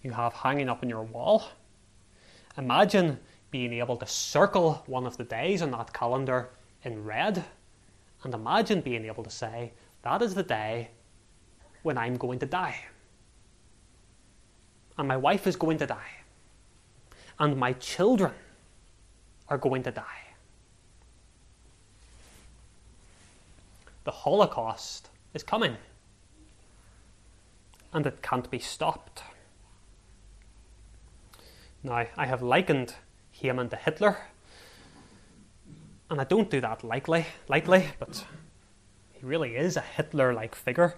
you 0.03 0.11
have 0.11 0.35
hanging 0.35 0.69
up 0.69 0.83
on 0.83 0.91
your 0.91 1.03
wall. 1.03 1.49
Imagine 2.59 3.19
being 3.51 3.73
able 3.73 3.97
to 3.97 4.07
circle 4.07 4.83
one 4.85 5.07
of 5.07 5.17
the 5.17 5.25
days 5.25 5.63
on 5.63 5.71
that 5.71 5.91
calendar 5.95 6.51
in 6.83 7.03
red. 7.03 7.43
And 8.23 8.35
imagine 8.35 8.83
being 8.83 9.07
able 9.07 9.25
to 9.25 9.31
say, 9.31 9.73
that 10.03 10.21
is 10.21 10.35
the 10.35 10.43
day 10.43 10.91
when 11.85 11.97
I'm 11.97 12.19
going 12.19 12.39
to 12.41 12.45
die. 12.45 12.85
And 14.99 15.09
my 15.09 15.17
wife 15.17 15.47
is 15.47 15.57
going 15.57 15.79
to 15.79 15.87
die. 15.87 16.13
And 17.39 17.57
my 17.57 17.73
children 17.73 18.33
are 19.49 19.57
going 19.57 19.85
to 19.85 19.91
die. 19.91 20.23
The 24.05 24.11
Holocaust 24.11 25.09
is 25.33 25.43
coming. 25.43 25.79
And 27.95 28.07
it 28.07 28.21
can't 28.21 28.51
be 28.51 28.59
stopped. 28.59 29.23
Now, 31.83 32.07
I 32.17 32.27
have 32.27 32.43
likened 32.43 32.95
Haman 33.31 33.69
to 33.71 33.77
Hitler, 33.77 34.19
and 36.11 36.21
I 36.21 36.25
don't 36.25 36.51
do 36.51 36.61
that 36.61 36.85
lightly, 36.85 37.27
lightly, 37.49 37.87
but 37.99 38.25
he 39.13 39.25
really 39.25 39.57
is 39.57 39.77
a 39.77 39.81
Hitler 39.81 40.35
like 40.35 40.55
figure. 40.55 40.97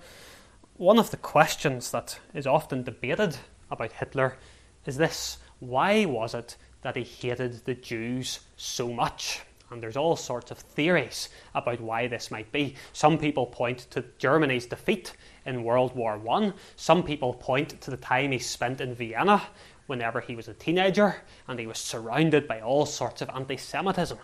One 0.77 0.99
of 0.99 1.11
the 1.11 1.17
questions 1.17 1.91
that 1.93 2.19
is 2.35 2.47
often 2.47 2.83
debated 2.83 3.37
about 3.71 3.93
Hitler 3.93 4.37
is 4.85 4.97
this 4.97 5.39
why 5.59 6.05
was 6.05 6.35
it 6.35 6.57
that 6.83 6.97
he 6.97 7.05
hated 7.05 7.65
the 7.65 7.75
Jews 7.75 8.41
so 8.57 8.93
much? 8.93 9.41
And 9.71 9.83
there's 9.83 9.97
all 9.97 10.17
sorts 10.17 10.51
of 10.51 10.59
theories 10.59 11.29
about 11.55 11.81
why 11.81 12.07
this 12.07 12.31
might 12.31 12.51
be. 12.53 12.77
Some 12.93 13.19
people 13.19 13.47
point 13.47 13.91
to 13.91 14.05
Germany's 14.19 14.67
defeat 14.67 15.13
in 15.45 15.65
World 15.65 15.95
War 15.97 16.21
I. 16.31 16.53
Some 16.77 17.03
people 17.03 17.35
point 17.35 17.81
to 17.81 17.91
the 17.91 17.97
time 17.97 18.33
he 18.33 18.39
spent 18.39 18.81
in 18.81 18.95
Vienna 18.95 19.43
whenever 19.87 20.21
he 20.21 20.37
was 20.37 20.49
a 20.49 20.55
teenager 20.55 21.17
and 21.49 21.59
he 21.59 21.67
was 21.67 21.79
surrounded 21.79 22.47
by 22.47 22.61
all 22.61 22.87
sorts 22.87 23.23
of 23.23 23.31
anti 23.31 23.57
Semitism. 23.57 24.19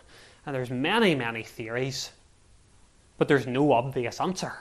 And 0.47 0.55
there's 0.55 0.71
many, 0.71 1.15
many 1.15 1.43
theories 1.43 2.11
but 3.23 3.29
there's 3.29 3.47
no 3.47 3.71
obvious 3.71 4.21
answer. 4.21 4.53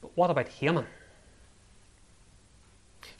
But 0.00 0.10
what 0.16 0.28
about 0.28 0.48
Haman? 0.48 0.86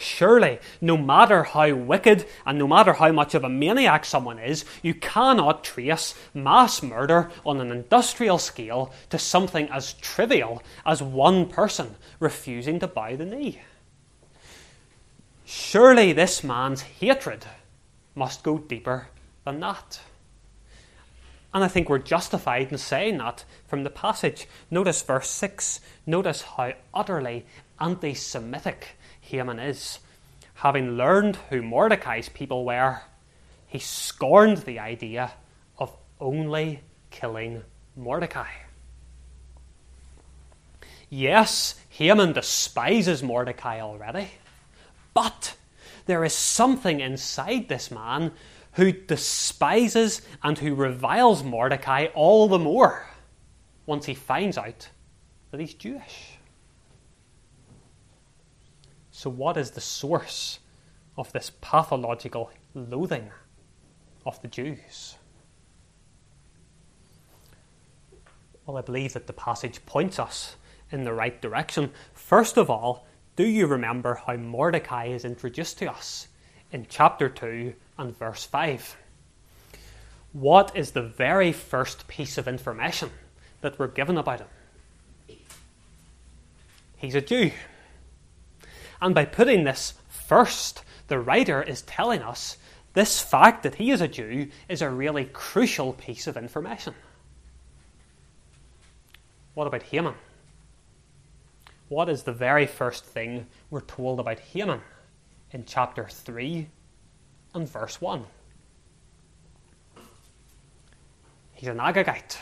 Surely, 0.02 0.58
no 0.80 0.96
matter 0.96 1.44
how 1.44 1.72
wicked 1.72 2.26
and 2.44 2.58
no 2.58 2.66
matter 2.66 2.92
how 2.92 3.12
much 3.12 3.36
of 3.36 3.44
a 3.44 3.48
maniac 3.48 4.04
someone 4.04 4.40
is, 4.40 4.64
you 4.82 4.94
cannot 4.94 5.62
trace 5.62 6.16
mass 6.34 6.82
murder 6.82 7.30
on 7.46 7.60
an 7.60 7.70
industrial 7.70 8.38
scale 8.38 8.92
to 9.10 9.18
something 9.18 9.68
as 9.70 9.92
trivial 9.94 10.60
as 10.84 11.00
one 11.00 11.46
person 11.46 11.94
refusing 12.18 12.80
to 12.80 12.88
bow 12.88 13.14
the 13.14 13.24
knee. 13.24 13.60
Surely, 15.44 16.12
this 16.12 16.42
man's 16.42 16.80
hatred 16.80 17.46
must 18.16 18.42
go 18.42 18.58
deeper 18.58 19.06
than 19.44 19.60
that. 19.60 20.00
And 21.54 21.62
I 21.62 21.68
think 21.68 21.88
we're 21.88 21.98
justified 21.98 22.72
in 22.72 22.78
saying 22.78 23.18
that 23.18 23.44
from 23.66 23.84
the 23.84 23.90
passage. 23.90 24.46
Notice 24.70 25.02
verse 25.02 25.28
6. 25.28 25.80
Notice 26.06 26.42
how 26.42 26.72
utterly 26.94 27.44
anti 27.78 28.14
Semitic 28.14 28.96
Haman 29.20 29.58
is. 29.58 29.98
Having 30.54 30.92
learned 30.92 31.36
who 31.50 31.60
Mordecai's 31.60 32.28
people 32.28 32.64
were, 32.64 33.02
he 33.66 33.78
scorned 33.78 34.58
the 34.58 34.78
idea 34.78 35.32
of 35.78 35.94
only 36.20 36.80
killing 37.10 37.62
Mordecai. 37.96 38.48
Yes, 41.10 41.74
Haman 41.90 42.32
despises 42.32 43.22
Mordecai 43.22 43.80
already, 43.80 44.30
but 45.12 45.56
there 46.06 46.24
is 46.24 46.34
something 46.34 47.00
inside 47.00 47.68
this 47.68 47.90
man 47.90 48.32
who 48.72 48.92
despises 48.92 50.22
and 50.42 50.58
who 50.58 50.74
reviles 50.74 51.42
Mordecai 51.42 52.06
all 52.14 52.48
the 52.48 52.58
more 52.58 53.06
once 53.86 54.06
he 54.06 54.14
finds 54.14 54.56
out 54.56 54.88
that 55.50 55.60
he's 55.60 55.74
Jewish. 55.74 56.38
So, 59.10 59.28
what 59.28 59.56
is 59.56 59.72
the 59.72 59.80
source 59.80 60.58
of 61.16 61.30
this 61.32 61.52
pathological 61.60 62.50
loathing 62.74 63.30
of 64.24 64.40
the 64.40 64.48
Jews? 64.48 65.16
Well, 68.64 68.78
I 68.78 68.80
believe 68.80 69.12
that 69.12 69.26
the 69.26 69.32
passage 69.32 69.84
points 69.84 70.18
us 70.18 70.56
in 70.90 71.04
the 71.04 71.12
right 71.12 71.40
direction. 71.42 71.90
First 72.14 72.56
of 72.56 72.70
all, 72.70 73.06
do 73.36 73.44
you 73.44 73.66
remember 73.66 74.14
how 74.26 74.36
Mordecai 74.36 75.06
is 75.06 75.24
introduced 75.24 75.78
to 75.78 75.90
us 75.90 76.28
in 76.70 76.86
chapter 76.88 77.28
2 77.28 77.74
and 77.98 78.16
verse 78.16 78.44
5. 78.44 78.96
What 80.32 80.76
is 80.76 80.92
the 80.92 81.02
very 81.02 81.52
first 81.52 82.08
piece 82.08 82.38
of 82.38 82.48
information 82.48 83.10
that 83.60 83.78
we're 83.78 83.88
given 83.88 84.16
about 84.16 84.40
him? 84.40 85.38
He's 86.96 87.14
a 87.14 87.20
Jew. 87.20 87.50
And 89.00 89.14
by 89.14 89.24
putting 89.24 89.64
this 89.64 89.94
first, 90.08 90.84
the 91.08 91.18
writer 91.18 91.62
is 91.62 91.82
telling 91.82 92.22
us 92.22 92.56
this 92.94 93.20
fact 93.20 93.62
that 93.64 93.74
he 93.74 93.90
is 93.90 94.00
a 94.00 94.08
Jew 94.08 94.48
is 94.68 94.82
a 94.82 94.90
really 94.90 95.24
crucial 95.24 95.92
piece 95.92 96.26
of 96.26 96.36
information. 96.36 96.94
What 99.54 99.66
about 99.66 99.82
Haman? 99.82 100.14
What 101.88 102.08
is 102.08 102.22
the 102.22 102.32
very 102.32 102.66
first 102.66 103.04
thing 103.04 103.46
we're 103.70 103.80
told 103.82 104.20
about 104.20 104.38
Haman 104.38 104.80
in 105.50 105.64
chapter 105.66 106.08
3 106.08 106.68
and 107.54 107.68
verse 107.68 108.00
1. 108.00 108.24
He's 111.54 111.68
an 111.68 111.78
Agagite. 111.78 112.38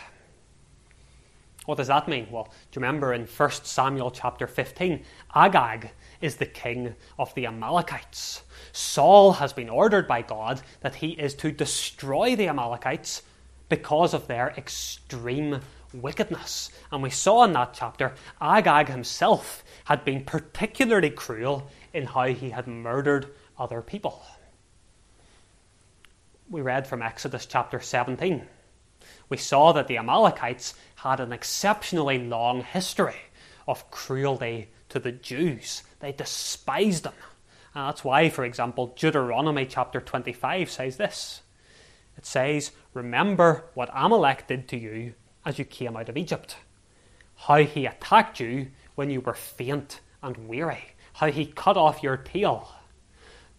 What 1.66 1.76
does 1.76 1.88
that 1.88 2.08
mean? 2.08 2.26
Well, 2.30 2.44
do 2.44 2.80
you 2.80 2.86
remember 2.86 3.12
in 3.12 3.26
1 3.26 3.50
Samuel 3.50 4.10
chapter 4.10 4.46
15, 4.46 5.04
Agag 5.34 5.90
is 6.20 6.36
the 6.36 6.46
king 6.46 6.94
of 7.18 7.34
the 7.34 7.46
Amalekites. 7.46 8.42
Saul 8.72 9.32
has 9.34 9.52
been 9.52 9.68
ordered 9.68 10.08
by 10.08 10.22
God 10.22 10.62
that 10.80 10.96
he 10.96 11.10
is 11.10 11.34
to 11.36 11.52
destroy 11.52 12.34
the 12.34 12.48
Amalekites 12.48 13.22
because 13.68 14.14
of 14.14 14.26
their 14.26 14.54
extreme 14.56 15.60
wickedness. 15.92 16.70
And 16.90 17.02
we 17.02 17.10
saw 17.10 17.44
in 17.44 17.52
that 17.52 17.74
chapter, 17.74 18.14
Agag 18.40 18.88
himself 18.88 19.62
had 19.84 20.04
been 20.04 20.24
particularly 20.24 21.10
cruel 21.10 21.70
in 21.92 22.06
how 22.06 22.26
he 22.26 22.50
had 22.50 22.66
murdered 22.66 23.34
other 23.58 23.82
people 23.82 24.22
we 26.50 26.60
read 26.60 26.86
from 26.86 27.00
Exodus 27.00 27.46
chapter 27.46 27.78
17. 27.78 28.44
We 29.28 29.36
saw 29.36 29.72
that 29.72 29.86
the 29.86 29.98
Amalekites 29.98 30.74
had 30.96 31.20
an 31.20 31.32
exceptionally 31.32 32.18
long 32.18 32.62
history 32.62 33.14
of 33.68 33.88
cruelty 33.92 34.68
to 34.88 34.98
the 34.98 35.12
Jews. 35.12 35.84
They 36.00 36.10
despised 36.10 37.04
them. 37.04 37.14
And 37.72 37.86
that's 37.86 38.02
why, 38.02 38.30
for 38.30 38.44
example, 38.44 38.88
Deuteronomy 38.98 39.64
chapter 39.64 40.00
25 40.00 40.68
says 40.68 40.96
this 40.96 41.42
It 42.16 42.26
says, 42.26 42.72
Remember 42.94 43.66
what 43.74 43.90
Amalek 43.94 44.48
did 44.48 44.66
to 44.68 44.76
you 44.76 45.14
as 45.46 45.56
you 45.56 45.64
came 45.64 45.96
out 45.96 46.08
of 46.08 46.16
Egypt, 46.16 46.56
how 47.36 47.58
he 47.58 47.86
attacked 47.86 48.40
you 48.40 48.72
when 48.96 49.08
you 49.08 49.20
were 49.20 49.34
faint 49.34 50.00
and 50.20 50.48
weary, 50.48 50.96
how 51.12 51.30
he 51.30 51.46
cut 51.46 51.76
off 51.76 52.02
your 52.02 52.16
tail, 52.16 52.68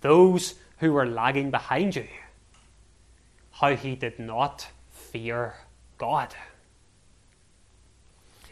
those 0.01 0.55
who 0.79 0.91
were 0.91 1.05
lagging 1.05 1.51
behind 1.51 1.95
you, 1.95 2.07
how 3.61 3.75
he 3.75 3.95
did 3.95 4.17
not 4.17 4.67
fear 4.89 5.53
God. 5.99 6.33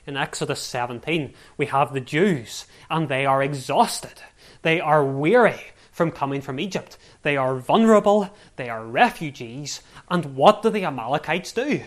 In 0.05 0.15
Exodus 0.15 0.61
17, 0.61 1.33
we 1.57 1.65
have 1.65 1.93
the 1.93 1.99
Jews, 1.99 2.67
and 2.91 3.09
they 3.09 3.25
are 3.25 3.41
exhausted. 3.41 4.21
They 4.61 4.79
are 4.79 5.03
weary 5.03 5.59
from 5.91 6.11
coming 6.11 6.41
from 6.41 6.59
Egypt. 6.59 6.95
They 7.23 7.37
are 7.37 7.55
vulnerable, 7.55 8.29
they 8.55 8.69
are 8.69 8.85
refugees, 8.85 9.81
and 10.09 10.35
what 10.35 10.61
do 10.61 10.69
the 10.69 10.85
Amalekites 10.85 11.53
do? 11.53 11.81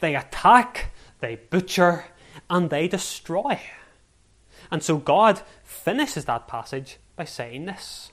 They 0.00 0.16
attack, 0.16 0.90
they 1.20 1.36
butcher, 1.36 2.06
and 2.50 2.70
they 2.70 2.88
destroy. 2.88 3.60
And 4.68 4.82
so 4.82 4.98
God 4.98 5.42
finishes 5.62 6.24
that 6.24 6.48
passage 6.48 6.98
by 7.14 7.24
saying 7.24 7.66
this 7.66 8.10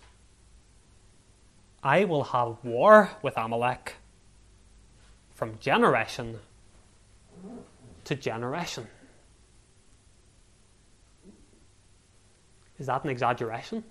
I 1.84 2.06
will 2.06 2.26
have 2.26 2.64
war 2.64 3.10
with 3.24 3.38
Amalek 3.38 3.96
from 5.36 5.60
generation 5.60 6.40
to 8.06 8.16
generation. 8.16 8.88
Is 12.80 12.88
that 12.88 13.04
an 13.04 13.10
exaggeration? 13.10 13.84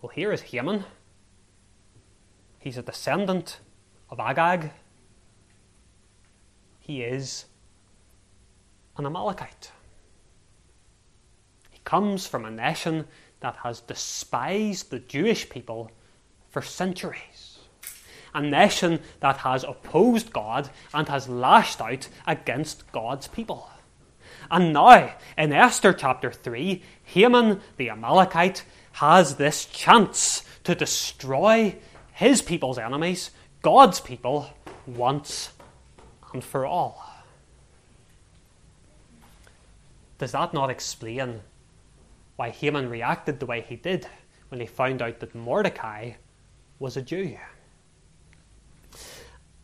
Well, 0.00 0.10
here 0.10 0.32
is 0.32 0.40
Haman. 0.40 0.84
He's 2.60 2.78
a 2.78 2.82
descendant 2.82 3.60
of 4.10 4.20
Agag. 4.20 4.70
He 6.80 7.02
is 7.02 7.46
an 8.96 9.06
Amalekite. 9.06 9.72
He 11.70 11.80
comes 11.84 12.26
from 12.26 12.44
a 12.44 12.50
nation 12.50 13.06
that 13.40 13.56
has 13.56 13.80
despised 13.80 14.90
the 14.90 15.00
Jewish 15.00 15.48
people 15.48 15.90
for 16.50 16.62
centuries. 16.62 17.35
A 18.36 18.42
nation 18.42 19.00
that 19.20 19.38
has 19.38 19.64
opposed 19.64 20.30
God 20.30 20.68
and 20.92 21.08
has 21.08 21.26
lashed 21.26 21.80
out 21.80 22.06
against 22.26 22.92
God's 22.92 23.28
people. 23.28 23.70
And 24.50 24.74
now, 24.74 25.14
in 25.38 25.54
Esther 25.54 25.94
chapter 25.94 26.30
3, 26.30 26.82
Haman 27.04 27.62
the 27.78 27.88
Amalekite 27.88 28.62
has 28.92 29.36
this 29.36 29.64
chance 29.64 30.44
to 30.64 30.74
destroy 30.74 31.76
his 32.12 32.42
people's 32.42 32.78
enemies, 32.78 33.30
God's 33.62 34.00
people, 34.00 34.50
once 34.86 35.50
and 36.34 36.44
for 36.44 36.66
all. 36.66 37.02
Does 40.18 40.32
that 40.32 40.52
not 40.52 40.68
explain 40.68 41.40
why 42.36 42.50
Haman 42.50 42.90
reacted 42.90 43.40
the 43.40 43.46
way 43.46 43.62
he 43.62 43.76
did 43.76 44.06
when 44.50 44.60
he 44.60 44.66
found 44.66 45.00
out 45.00 45.20
that 45.20 45.34
Mordecai 45.34 46.12
was 46.78 46.98
a 46.98 47.02
Jew? 47.02 47.38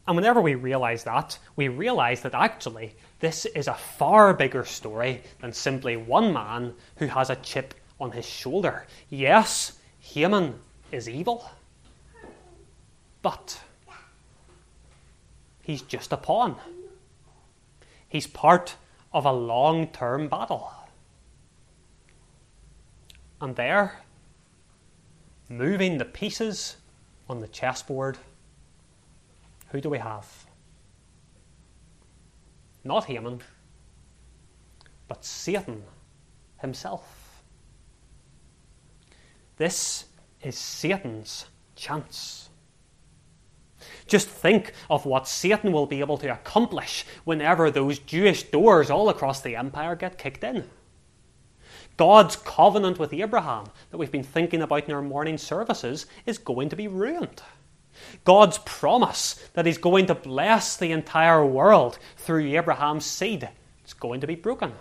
And 0.07 0.17
whenever 0.17 0.41
we 0.41 0.57
realize 0.57 1.05
that, 1.05 1.39
we 1.55 1.69
realize 1.69 2.23
that 2.23 2.35
actually 2.35 2.95
this 3.21 3.47
is 3.47 3.69
a 3.69 3.75
far 3.75 4.35
bigger 4.35 4.65
story 4.65 5.23
than 5.41 5.53
simply 5.53 5.97
one 5.97 6.33
man 6.33 6.75
who 6.97 7.07
has 7.07 7.31
a 7.31 7.37
chip 7.37 7.75
on 8.01 8.11
his 8.11 8.27
shoulder. 8.27 8.87
Yes, 9.11 9.79
Haman 10.01 10.59
is 10.91 11.09
evil, 11.09 11.49
but 13.23 13.61
he's 15.63 15.83
just 15.83 16.13
a 16.13 16.17
pawn. 16.17 16.57
He's 18.09 18.27
part 18.27 18.75
of 19.13 19.25
a 19.25 19.33
long 19.33 19.87
term 19.87 20.29
battle. 20.29 20.73
And 23.41 23.55
there, 23.55 24.01
moving 25.49 25.99
the 25.99 26.05
pieces 26.05 26.77
on 27.29 27.41
the 27.41 27.49
chessboard, 27.49 28.19
who 29.73 29.81
do 29.81 29.89
we 29.89 29.99
have? 29.99 30.27
Not 32.85 33.07
Haman, 33.07 33.41
but 35.09 35.25
Satan 35.25 35.83
himself. 36.61 37.43
This 39.57 40.05
is 40.43 40.59
Satan's 40.59 41.47
chance. 41.75 42.51
Just 44.07 44.29
think 44.29 44.73
of 44.91 45.07
what 45.07 45.27
Satan 45.27 45.73
will 45.73 45.87
be 45.87 46.01
able 46.01 46.19
to 46.19 46.29
accomplish 46.29 47.07
whenever 47.25 47.71
those 47.71 47.99
Jewish 47.99 48.43
doors 48.45 48.91
all 48.91 49.09
across 49.09 49.41
the 49.41 49.57
empire 49.57 49.97
get 49.97 50.19
kicked 50.19 50.45
in. 50.45 50.69
God's 51.97 52.37
covenant 52.37 52.99
with 52.99 53.13
Abraham 53.15 53.67
that 53.91 53.97
we've 53.97 54.13
been 54.13 54.23
thinking 54.23 54.61
about 54.61 54.87
in 54.87 54.95
our 54.95 55.03
morning 55.03 55.39
services 55.39 56.07
is 56.27 56.37
going 56.37 56.69
to 56.69 56.77
be 56.77 56.89
ruined. 56.89 57.43
God's 58.25 58.59
promise 58.59 59.35
that 59.55 59.67
He's 59.67 59.79
going 59.79 60.07
to 60.07 60.15
bless 60.15 60.77
the 60.77 60.93
entire 60.93 61.45
world 61.45 61.99
through 62.17 62.57
Abraham's 62.57 63.07
seed 63.07 63.49
is 63.85 63.95
going 63.95 64.21
to 64.21 64.27
be 64.27 64.35
broken. 64.35 64.73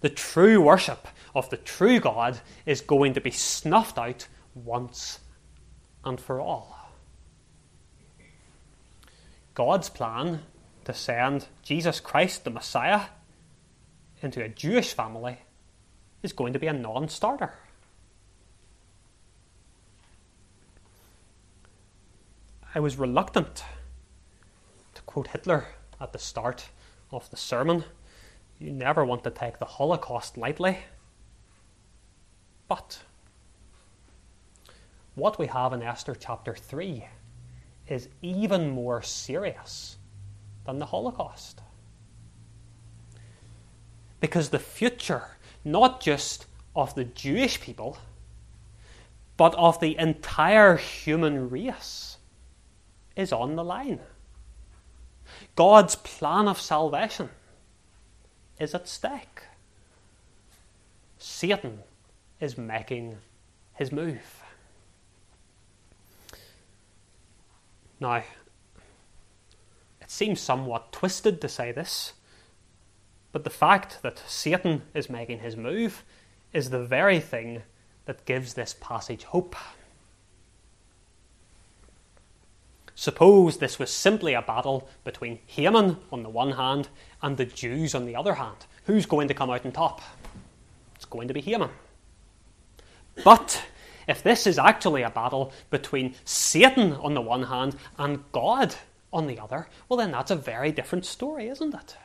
The 0.00 0.10
true 0.10 0.60
worship 0.60 1.08
of 1.34 1.50
the 1.50 1.56
true 1.56 2.00
God 2.00 2.40
is 2.66 2.80
going 2.80 3.14
to 3.14 3.20
be 3.20 3.30
snuffed 3.30 3.98
out 3.98 4.28
once 4.54 5.20
and 6.04 6.20
for 6.20 6.40
all. 6.40 6.90
God's 9.54 9.88
plan 9.88 10.42
to 10.84 10.92
send 10.92 11.46
Jesus 11.62 12.00
Christ, 12.00 12.44
the 12.44 12.50
Messiah, 12.50 13.06
into 14.20 14.42
a 14.42 14.48
Jewish 14.48 14.92
family 14.94 15.38
is 16.22 16.32
going 16.32 16.52
to 16.52 16.58
be 16.58 16.66
a 16.66 16.72
non 16.72 17.08
starter. 17.08 17.54
I 22.76 22.80
was 22.80 22.98
reluctant 22.98 23.62
to 24.94 25.02
quote 25.02 25.28
Hitler 25.28 25.68
at 26.00 26.12
the 26.12 26.18
start 26.18 26.70
of 27.12 27.30
the 27.30 27.36
sermon. 27.36 27.84
You 28.58 28.72
never 28.72 29.04
want 29.04 29.22
to 29.24 29.30
take 29.30 29.60
the 29.60 29.64
Holocaust 29.64 30.36
lightly. 30.36 30.78
But 32.66 32.98
what 35.14 35.38
we 35.38 35.46
have 35.46 35.72
in 35.72 35.82
Esther 35.82 36.16
chapter 36.16 36.52
3 36.52 37.06
is 37.86 38.08
even 38.22 38.70
more 38.70 39.02
serious 39.02 39.96
than 40.66 40.80
the 40.80 40.86
Holocaust. 40.86 41.60
Because 44.18 44.48
the 44.48 44.58
future, 44.58 45.36
not 45.64 46.00
just 46.00 46.46
of 46.74 46.92
the 46.96 47.04
Jewish 47.04 47.60
people, 47.60 47.98
but 49.36 49.54
of 49.54 49.78
the 49.78 49.96
entire 49.96 50.76
human 50.76 51.48
race, 51.48 52.13
is 53.16 53.32
on 53.32 53.56
the 53.56 53.64
line. 53.64 54.00
God's 55.56 55.96
plan 55.96 56.48
of 56.48 56.60
salvation 56.60 57.30
is 58.58 58.74
at 58.74 58.88
stake. 58.88 59.42
Satan 61.18 61.80
is 62.40 62.58
making 62.58 63.16
his 63.74 63.90
move. 63.90 64.42
Now, 68.00 68.22
it 70.00 70.10
seems 70.10 70.40
somewhat 70.40 70.92
twisted 70.92 71.40
to 71.40 71.48
say 71.48 71.72
this, 71.72 72.12
but 73.32 73.44
the 73.44 73.50
fact 73.50 74.02
that 74.02 74.22
Satan 74.26 74.82
is 74.92 75.08
making 75.08 75.40
his 75.40 75.56
move 75.56 76.04
is 76.52 76.70
the 76.70 76.84
very 76.84 77.20
thing 77.20 77.62
that 78.04 78.26
gives 78.26 78.54
this 78.54 78.76
passage 78.80 79.24
hope. 79.24 79.56
Suppose 82.94 83.58
this 83.58 83.78
was 83.78 83.90
simply 83.90 84.34
a 84.34 84.42
battle 84.42 84.88
between 85.02 85.40
Haman 85.46 85.96
on 86.12 86.22
the 86.22 86.28
one 86.28 86.52
hand 86.52 86.88
and 87.22 87.36
the 87.36 87.44
Jews 87.44 87.94
on 87.94 88.06
the 88.06 88.14
other 88.14 88.34
hand. 88.34 88.66
Who's 88.84 89.06
going 89.06 89.28
to 89.28 89.34
come 89.34 89.50
out 89.50 89.66
on 89.66 89.72
top? 89.72 90.00
It's 90.94 91.04
going 91.04 91.28
to 91.28 91.34
be 91.34 91.40
Haman. 91.40 91.70
But 93.24 93.64
if 94.06 94.22
this 94.22 94.46
is 94.46 94.58
actually 94.58 95.02
a 95.02 95.10
battle 95.10 95.52
between 95.70 96.14
Satan 96.24 96.92
on 96.94 97.14
the 97.14 97.20
one 97.20 97.44
hand 97.44 97.76
and 97.98 98.22
God 98.32 98.74
on 99.12 99.26
the 99.26 99.38
other, 99.38 99.68
well, 99.88 99.96
then 99.96 100.12
that's 100.12 100.30
a 100.30 100.36
very 100.36 100.72
different 100.72 101.04
story, 101.04 101.48
isn't 101.48 101.74
it? 101.74 101.96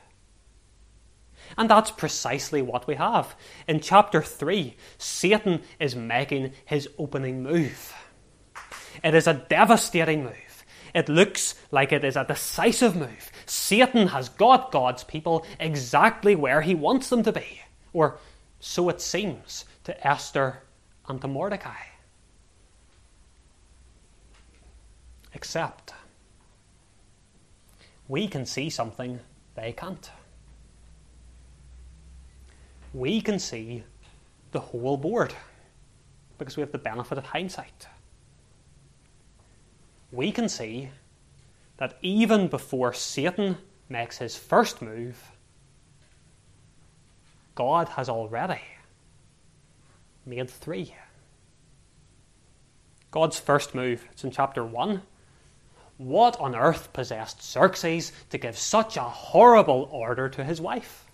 And 1.58 1.70
that's 1.70 1.92
precisely 1.92 2.62
what 2.62 2.88
we 2.88 2.96
have. 2.96 3.36
In 3.68 3.80
chapter 3.80 4.22
3, 4.22 4.76
Satan 4.98 5.62
is 5.80 5.96
making 5.96 6.54
his 6.66 6.88
opening 6.98 7.42
move. 7.44 7.94
It 9.04 9.16
is 9.16 9.28
a 9.28 9.34
devastating 9.34 10.24
move. 10.24 10.49
It 10.94 11.10
looks 11.10 11.56
like 11.72 11.92
it 11.92 12.04
is 12.04 12.16
a 12.16 12.26
decisive 12.26 12.96
move. 12.96 13.32
Satan 13.46 14.08
has 14.08 14.30
got 14.30 14.72
God's 14.72 15.04
people 15.04 15.46
exactly 15.60 16.36
where 16.36 16.62
he 16.62 16.76
wants 16.76 17.10
them 17.10 17.24
to 17.24 17.32
be. 17.32 17.62
Or 17.94 18.18
so 18.60 18.90
it 18.90 19.02
seems 19.02 19.66
to 19.84 20.08
Esther 20.08 20.64
and 21.08 21.22
to 21.22 21.28
Mordecai. 21.28 21.76
Except 25.34 25.94
we 28.08 28.28
can 28.28 28.46
see 28.46 28.70
something 28.70 29.20
they 29.56 29.72
can't. 29.72 30.10
We 32.94 33.22
can 33.22 33.38
see 33.38 33.84
the 34.52 34.60
whole 34.60 34.98
board 34.98 35.34
because 36.40 36.58
we 36.58 36.62
have 36.62 36.72
the 36.72 36.80
benefit 36.80 37.18
of 37.18 37.26
hindsight. 37.26 37.88
We 40.12 40.32
can 40.32 40.50
see 40.50 40.90
that 41.78 41.98
even 42.02 42.48
before 42.48 42.94
Satan 42.94 43.58
makes 43.88 44.18
his 44.18 44.36
first 44.36 44.82
move, 44.82 45.32
God 47.56 47.90
has 47.90 48.10
already 48.10 48.62
made 50.26 50.50
three. 50.50 50.96
God's 53.12 53.40
first 53.40 53.74
move, 53.74 54.06
it's 54.12 54.24
in 54.24 54.32
chapter 54.32 54.64
1. 54.64 55.02
What 55.98 56.40
on 56.40 56.56
earth 56.56 56.94
possessed 56.94 57.44
Xerxes 57.44 58.12
to 58.30 58.38
give 58.38 58.58
such 58.58 58.96
a 58.96 59.02
horrible 59.02 59.90
order 59.92 60.30
to 60.30 60.44
his 60.44 60.62
wife? 60.62 61.06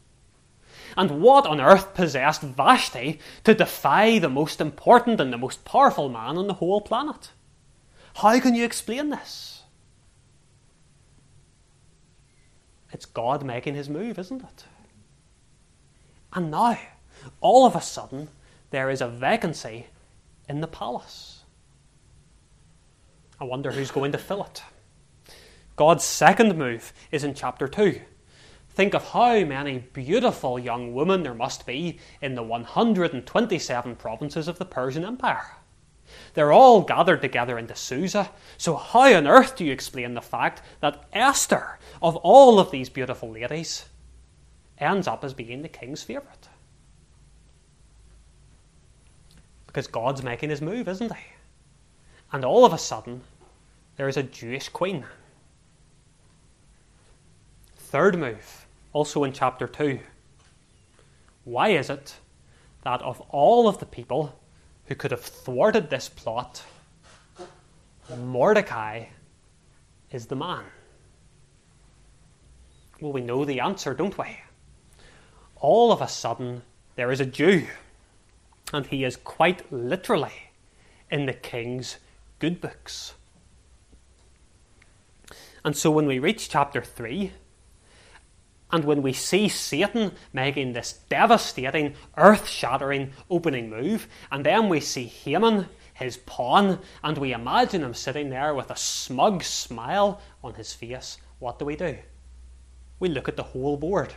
And 0.98 1.22
what 1.22 1.48
on 1.48 1.60
earth 1.60 1.94
possessed 1.94 2.42
Vashti 2.42 3.20
to 3.44 3.54
defy 3.54 4.20
the 4.20 4.30
most 4.30 4.62
important 4.62 5.20
and 5.20 5.34
the 5.34 5.38
most 5.38 5.66
powerful 5.66 6.10
man 6.10 6.38
on 6.38 6.48
the 6.48 6.54
whole 6.56 6.82
planet? 6.82 7.32
How 8.16 8.40
can 8.40 8.56
you 8.56 8.64
explain 8.64 9.10
this? 9.10 9.64
It's 12.94 13.06
God 13.06 13.44
making 13.44 13.76
his 13.76 13.90
move, 13.90 14.18
isn't 14.18 14.42
it? 14.42 14.66
And 16.32 16.50
now, 16.50 16.80
all 17.42 17.66
of 17.66 17.76
a 17.76 17.82
sudden, 17.82 18.30
there 18.72 18.90
is 18.90 19.02
a 19.02 19.10
vacancy 19.10 19.88
in 20.48 20.62
the 20.62 20.68
palace. 20.68 21.44
I 23.38 23.44
wonder 23.44 23.72
who's 23.72 23.92
going 23.92 24.14
to 24.14 24.18
fill 24.18 24.46
it. 24.46 24.64
God's 25.76 26.06
second 26.06 26.58
move 26.58 26.94
is 27.12 27.26
in 27.26 27.34
chapter 27.34 27.68
2. 27.68 28.00
Think 28.70 28.94
of 28.94 29.10
how 29.10 29.44
many 29.44 29.80
beautiful 29.92 30.58
young 30.58 30.94
women 30.94 31.24
there 31.24 31.34
must 31.34 31.66
be 31.66 32.00
in 32.22 32.36
the 32.36 32.44
127 32.44 33.96
provinces 33.98 34.48
of 34.48 34.58
the 34.58 34.66
Persian 34.66 35.04
Empire. 35.04 35.58
They're 36.34 36.52
all 36.52 36.82
gathered 36.82 37.22
together 37.22 37.58
into 37.58 37.76
Susa. 37.76 38.30
So, 38.58 38.76
how 38.76 39.14
on 39.14 39.28
earth 39.28 39.56
do 39.56 39.66
you 39.66 39.72
explain 39.72 40.14
the 40.14 40.22
fact 40.22 40.62
that 40.82 41.06
Esther, 41.14 41.80
of 42.02 42.16
all 42.18 42.60
of 42.60 42.72
these 42.72 42.90
beautiful 42.90 43.30
ladies, 43.32 43.86
ends 44.78 45.08
up 45.08 45.24
as 45.24 45.34
being 45.34 45.62
the 45.62 45.70
king's 45.70 46.04
favourite? 46.04 46.48
Because 49.68 49.88
God's 49.88 50.24
making 50.24 50.50
his 50.50 50.62
move, 50.62 50.88
isn't 50.88 51.14
he? 51.14 51.26
And 52.32 52.46
all 52.46 52.66
of 52.66 52.74
a 52.74 52.78
sudden, 52.78 53.22
there 53.98 54.08
is 54.08 54.18
a 54.18 54.24
Jewish 54.24 54.70
queen. 54.70 55.06
Third 57.76 58.18
move 58.18 58.66
also 58.94 59.24
in 59.24 59.34
chapter 59.34 59.68
2. 59.68 60.00
Why 61.44 61.70
is 61.70 61.90
it 61.90 62.16
that 62.84 63.02
of 63.02 63.22
all 63.30 63.68
of 63.68 63.80
the 63.80 63.86
people 63.86 64.38
who 64.86 64.96
could 64.96 65.12
have 65.12 65.22
thwarted 65.22 65.90
this 65.90 66.10
plot, 66.10 66.64
Mordecai 68.18 69.06
is 70.12 70.28
the 70.28 70.36
man? 70.36 70.64
Well, 73.02 73.12
we 73.12 73.22
know 73.22 73.46
the 73.46 73.60
answer, 73.60 73.94
don't 73.94 74.18
we? 74.18 74.40
All 75.58 75.92
of 75.92 76.02
a 76.02 76.08
sudden, 76.08 76.62
there 76.96 77.12
is 77.12 77.20
a 77.20 77.26
Jew, 77.26 77.68
and 78.72 78.86
he 78.86 79.04
is 79.04 79.18
quite 79.18 79.72
literally 79.72 80.52
in 81.12 81.26
the 81.26 81.34
king's 81.34 81.98
good 82.40 82.62
books. 82.62 83.14
And 85.64 85.76
so 85.76 85.90
when 85.90 86.06
we 86.06 86.20
reach 86.20 86.48
chapter 86.50 86.82
3, 86.82 87.32
and 88.76 88.84
when 88.84 89.02
we 89.02 89.14
see 89.14 89.48
Satan 89.48 90.12
making 90.34 90.74
this 90.74 91.00
devastating, 91.08 91.96
earth 92.18 92.50
shattering 92.50 93.14
opening 93.30 93.70
move, 93.70 94.10
and 94.30 94.46
then 94.46 94.68
we 94.68 94.82
see 94.82 95.06
Haman, 95.06 95.70
his 95.94 96.18
pawn, 96.18 96.80
and 97.02 97.18
we 97.18 97.32
imagine 97.32 97.84
him 97.84 97.94
sitting 97.94 98.30
there 98.30 98.54
with 98.54 98.70
a 98.70 98.76
smug 98.76 99.44
smile 99.44 100.20
on 100.44 100.56
his 100.56 100.74
face, 100.74 101.20
what 101.40 101.58
do 101.58 101.64
we 101.64 101.78
do? 101.78 101.98
We 103.00 103.08
look 103.08 103.30
at 103.30 103.38
the 103.38 103.44
whole 103.44 103.78
board. 103.78 104.14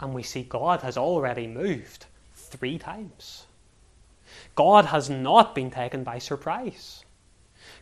And 0.00 0.12
we 0.12 0.24
see 0.24 0.42
God 0.42 0.80
has 0.80 0.96
already 0.96 1.46
moved 1.46 2.06
three 2.34 2.78
times. 2.78 3.44
God 4.56 4.86
has 4.86 5.08
not 5.08 5.54
been 5.54 5.70
taken 5.70 6.02
by 6.02 6.18
surprise. 6.18 7.04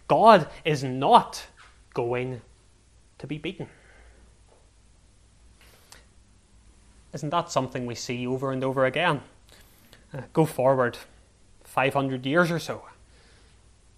God 0.08 0.46
is 0.66 0.84
not 0.84 1.46
going 1.94 2.42
to 3.16 3.26
be 3.26 3.38
beaten. 3.38 3.68
Isn't 7.12 7.30
that 7.30 7.50
something 7.50 7.86
we 7.86 7.94
see 7.94 8.26
over 8.26 8.52
and 8.52 8.62
over 8.62 8.84
again? 8.84 9.20
Uh, 10.14 10.22
go 10.32 10.44
forward 10.44 10.98
500 11.64 12.24
years 12.24 12.50
or 12.50 12.58
so. 12.58 12.82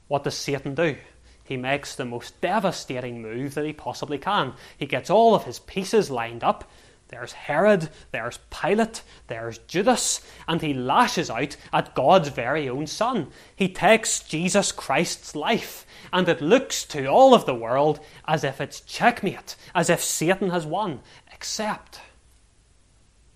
What 0.09 0.25
does 0.25 0.37
Satan 0.37 0.75
do? 0.75 0.97
He 1.45 1.57
makes 1.57 1.95
the 1.95 2.05
most 2.05 2.41
devastating 2.41 3.21
move 3.21 3.55
that 3.55 3.67
he 3.67 3.73
possibly 3.73 4.19
can. 4.19 4.55
He 4.77 4.87
gets 4.87 5.11
all 5.11 5.35
of 5.35 5.45
his 5.45 5.59
pieces 5.59 6.11
lined 6.11 6.45
up. 6.45 6.71
There's 7.09 7.33
Herod, 7.33 7.91
there's 8.11 8.39
Pilate, 8.49 9.03
there's 9.27 9.59
Judas, 9.59 10.23
and 10.49 10.63
he 10.63 10.73
lashes 10.73 11.29
out 11.29 11.57
at 11.71 11.95
God's 11.95 12.29
very 12.29 12.71
own 12.71 12.87
Son. 12.87 13.29
He 13.55 13.69
takes 13.69 14.21
Jesus 14.23 14.73
Christ's 14.73 15.37
life, 15.37 15.85
and 16.11 16.27
it 16.27 16.41
looks 16.41 16.85
to 16.85 17.05
all 17.05 17.35
of 17.35 17.45
the 17.45 17.55
world 17.55 18.01
as 18.27 18.45
if 18.45 18.63
it's 18.63 18.81
checkmate, 18.81 19.57
as 19.75 19.91
if 19.91 20.03
Satan 20.03 20.49
has 20.51 20.65
won, 20.65 21.01
except 21.35 22.01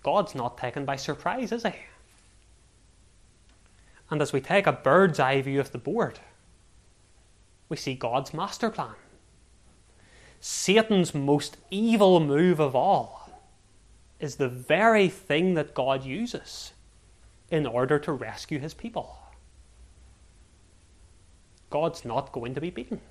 God's 0.07 0.35
not 0.35 0.57
taken 0.57 0.85
by 0.85 0.95
surprise, 0.95 1.51
is 1.51 1.63
he? 1.63 1.73
And 4.09 4.21
as 4.21 4.31
we 4.31 4.39
take 4.39 4.65
a 4.65 4.71
bird's 4.71 5.19
eye 5.19 5.41
view 5.41 5.59
of 5.59 5.73
the 5.73 5.77
board, 5.77 6.19
we 7.67 7.75
see 7.75 7.93
God's 7.93 8.33
master 8.33 8.69
plan. 8.69 8.95
Satan's 10.39 11.13
most 11.13 11.57
evil 11.69 12.21
move 12.21 12.61
of 12.61 12.73
all 12.73 13.29
is 14.17 14.37
the 14.37 14.47
very 14.47 15.09
thing 15.09 15.55
that 15.55 15.73
God 15.73 16.05
uses 16.05 16.71
in 17.51 17.65
order 17.65 17.99
to 17.99 18.13
rescue 18.13 18.59
his 18.59 18.73
people. 18.73 19.19
God's 21.69 22.05
not 22.05 22.31
going 22.31 22.55
to 22.55 22.61
be 22.61 22.69
beaten. 22.69 23.01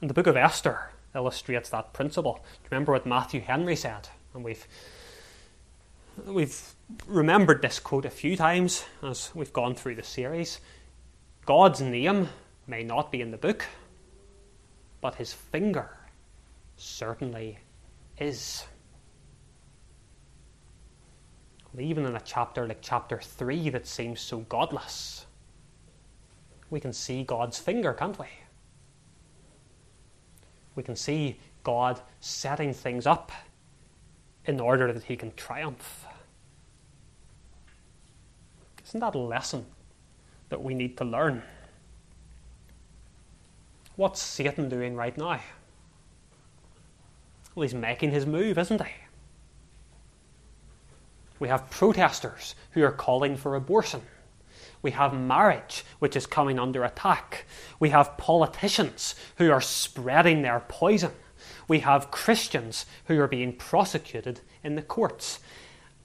And 0.00 0.08
the 0.08 0.14
book 0.14 0.28
of 0.28 0.36
Esther 0.36 0.90
illustrates 1.12 1.70
that 1.70 1.92
principle. 1.92 2.44
Remember 2.70 2.92
what 2.92 3.04
Matthew 3.04 3.40
Henry 3.40 3.74
said? 3.74 4.08
And 4.34 4.44
we've 4.44 4.66
we've 6.26 6.74
remembered 7.06 7.62
this 7.62 7.78
quote 7.78 8.04
a 8.04 8.10
few 8.10 8.36
times 8.36 8.84
as 9.02 9.30
we've 9.34 9.52
gone 9.52 9.74
through 9.74 9.94
the 9.94 10.02
series. 10.02 10.60
God's 11.44 11.80
name 11.80 12.28
may 12.66 12.82
not 12.82 13.10
be 13.10 13.20
in 13.20 13.30
the 13.30 13.36
book, 13.36 13.64
but 15.00 15.16
his 15.16 15.32
finger 15.32 15.90
certainly 16.76 17.58
is. 18.18 18.64
Even 21.78 22.04
in 22.04 22.14
a 22.14 22.20
chapter 22.20 22.66
like 22.66 22.82
chapter 22.82 23.18
3 23.18 23.70
that 23.70 23.86
seems 23.86 24.20
so 24.20 24.40
godless, 24.40 25.26
we 26.70 26.80
can 26.80 26.92
see 26.92 27.24
God's 27.24 27.58
finger, 27.58 27.94
can't 27.94 28.18
we? 28.18 28.26
We 30.74 30.82
can 30.82 30.96
see 30.96 31.38
God 31.64 32.00
setting 32.20 32.74
things 32.74 33.06
up 33.06 33.32
in 34.46 34.60
order 34.60 34.92
that 34.92 35.04
he 35.04 35.16
can 35.16 35.32
triumph. 35.34 36.06
Isn't 38.84 39.00
that 39.00 39.14
a 39.14 39.18
lesson 39.18 39.66
that 40.48 40.62
we 40.62 40.74
need 40.74 40.96
to 40.98 41.04
learn? 41.04 41.42
What's 43.96 44.20
Satan 44.20 44.68
doing 44.68 44.96
right 44.96 45.16
now? 45.16 45.40
Well, 47.54 47.62
he's 47.62 47.74
making 47.74 48.10
his 48.10 48.26
move, 48.26 48.58
isn't 48.58 48.82
he? 48.82 48.92
We 51.38 51.48
have 51.48 51.70
protesters 51.70 52.54
who 52.72 52.82
are 52.82 52.92
calling 52.92 53.36
for 53.36 53.54
abortion. 53.54 54.02
We 54.80 54.92
have 54.92 55.14
marriage, 55.14 55.84
which 55.98 56.16
is 56.16 56.26
coming 56.26 56.58
under 56.58 56.84
attack. 56.84 57.46
We 57.78 57.90
have 57.90 58.16
politicians 58.16 59.14
who 59.36 59.50
are 59.50 59.60
spreading 59.60 60.42
their 60.42 60.64
poison 60.68 61.12
we 61.72 61.78
have 61.78 62.10
Christians 62.10 62.84
who 63.06 63.18
are 63.18 63.26
being 63.26 63.54
prosecuted 63.54 64.40
in 64.62 64.74
the 64.74 64.82
courts. 64.82 65.40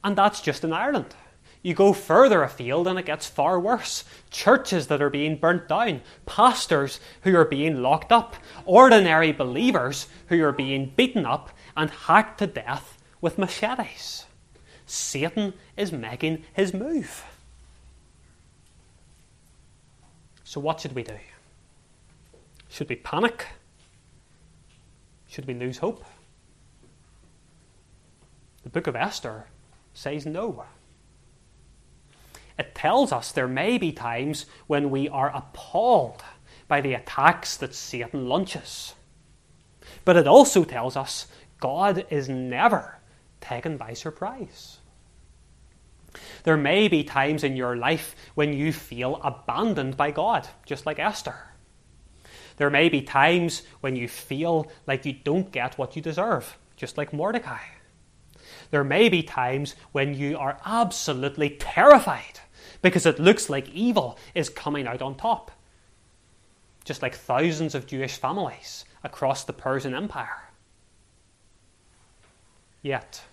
And 0.02 0.16
that's 0.16 0.40
just 0.40 0.64
in 0.64 0.72
Ireland. 0.72 1.14
You 1.62 1.74
go 1.74 1.92
further 1.92 2.42
afield 2.42 2.88
and 2.88 2.98
it 2.98 3.06
gets 3.06 3.28
far 3.28 3.60
worse. 3.60 4.06
Churches 4.32 4.88
that 4.88 5.02
are 5.02 5.10
being 5.10 5.36
burnt 5.36 5.68
down, 5.68 6.04
pastors 6.26 7.02
who 7.24 7.36
are 7.36 7.44
being 7.44 7.82
locked 7.82 8.14
up, 8.14 8.38
ordinary 8.64 9.34
believers 9.34 10.08
who 10.28 10.42
are 10.42 10.54
being 10.54 10.94
beaten 10.96 11.26
up 11.26 11.50
and 11.76 11.90
hacked 11.90 12.40
to 12.40 12.48
death 12.48 12.98
with 13.20 13.38
machetes. 13.38 14.24
Satan 14.86 15.54
is 15.76 15.92
making 15.92 16.46
his 16.54 16.74
move. 16.74 17.26
So, 20.46 20.62
what 20.62 20.80
should 20.80 20.96
we 20.96 21.04
do? 21.04 21.18
Should 22.70 22.88
we 22.88 22.96
panic? 22.96 23.48
Should 25.28 25.46
we 25.46 25.54
lose 25.54 25.78
hope? 25.78 26.04
The 28.64 28.70
book 28.70 28.88
of 28.88 28.96
Esther 28.96 29.46
says 29.94 30.26
no. 30.26 30.66
It 32.58 32.74
tells 32.74 33.12
us 33.12 33.32
there 33.32 33.48
may 33.48 33.78
be 33.78 33.92
times 33.92 34.46
when 34.66 34.90
we 34.90 35.08
are 35.10 35.36
appalled 35.36 36.24
by 36.68 36.82
the 36.82 36.94
attacks 36.94 37.56
that 37.58 37.76
Satan 37.76 38.28
launches. 38.28 38.96
But 40.06 40.18
it 40.18 40.28
also 40.28 40.64
tells 40.64 40.98
us 40.98 41.28
God 41.60 42.06
is 42.10 42.28
never 42.30 43.00
taken 43.42 43.78
by 43.78 43.94
surprise. 43.94 44.78
There 46.44 46.58
may 46.58 46.88
be 46.88 47.04
times 47.04 47.44
in 47.44 47.56
your 47.56 47.76
life 47.76 48.16
when 48.36 48.54
you 48.54 48.74
feel 48.74 49.20
abandoned 49.24 49.98
by 49.98 50.12
God, 50.12 50.48
just 50.66 50.86
like 50.86 51.00
Esther. 51.00 51.47
There 52.58 52.70
may 52.70 52.90
be 52.90 53.02
times 53.02 53.64
when 53.82 53.96
you 53.96 54.08
feel 54.08 54.70
like 54.86 55.06
you 55.06 55.14
don't 55.14 55.52
get 55.52 55.78
what 55.78 55.96
you 55.96 56.02
deserve, 56.02 56.58
just 56.76 56.98
like 56.98 57.14
Mordecai. 57.14 57.60
There 58.72 58.84
may 58.84 59.10
be 59.10 59.24
times 59.24 59.76
when 59.92 60.14
you 60.14 60.38
are 60.38 60.60
absolutely 60.66 61.52
terrified 61.52 62.40
because 62.82 63.06
it 63.06 63.20
looks 63.20 63.50
like 63.50 63.70
evil 63.70 64.18
is 64.36 64.50
coming 64.50 64.88
out 64.88 65.02
on 65.02 65.16
top, 65.16 65.52
just 66.84 67.02
like 67.02 67.16
thousands 67.16 67.76
of 67.76 67.88
Jewish 67.88 68.18
families 68.18 68.86
across 69.04 69.44
the 69.44 69.54
Persian 69.54 69.94
Empire. 69.94 70.50
Yet, 72.82 73.24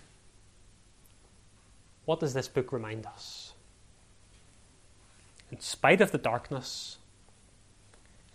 what 2.05 2.19
does 2.19 2.33
this 2.33 2.47
book 2.47 2.71
remind 2.71 3.05
us? 3.05 3.53
In 5.51 5.59
spite 5.59 6.01
of 6.01 6.11
the 6.11 6.17
darkness, 6.17 6.97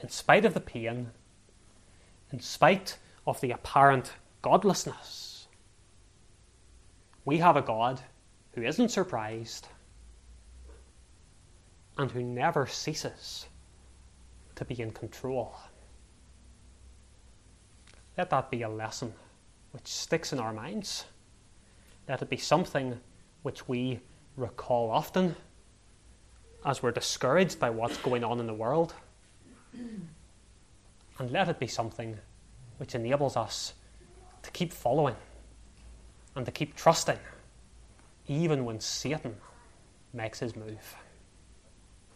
in 0.02 0.08
spite 0.08 0.44
of 0.44 0.54
the 0.54 0.60
pain, 0.60 1.10
in 2.32 2.40
spite 2.40 2.98
of 3.26 3.40
the 3.40 3.50
apparent 3.50 4.12
godlessness, 4.42 5.46
we 7.24 7.38
have 7.38 7.56
a 7.56 7.62
God 7.62 8.00
who 8.54 8.62
isn't 8.62 8.88
surprised 8.90 9.68
and 11.98 12.10
who 12.10 12.22
never 12.22 12.66
ceases 12.66 13.46
to 14.56 14.64
be 14.64 14.80
in 14.80 14.90
control. 14.90 15.54
Let 18.16 18.30
that 18.30 18.50
be 18.50 18.62
a 18.62 18.68
lesson 18.68 19.12
which 19.72 19.86
sticks 19.86 20.32
in 20.32 20.40
our 20.40 20.52
minds. 20.52 21.04
Let 22.08 22.22
it 22.22 22.30
be 22.30 22.36
something 22.36 22.98
which 23.42 23.68
we 23.68 24.00
recall 24.36 24.90
often 24.90 25.36
as 26.64 26.82
we're 26.82 26.90
discouraged 26.90 27.58
by 27.58 27.70
what's 27.70 27.96
going 27.98 28.24
on 28.24 28.40
in 28.40 28.46
the 28.46 28.54
world. 28.54 28.94
And 31.18 31.30
let 31.30 31.50
it 31.50 31.59
be 31.59 31.66
something 31.66 32.16
which 32.78 32.94
enables 32.94 33.37
us 33.37 33.74
to 34.42 34.50
keep 34.52 34.72
following 34.72 35.16
and 36.35 36.46
to 36.46 36.52
keep 36.52 36.74
trusting, 36.74 37.18
even 38.26 38.64
when 38.64 38.80
Satan 38.80 39.37
makes 40.14 40.38
his 40.40 40.56
move. 40.56 40.96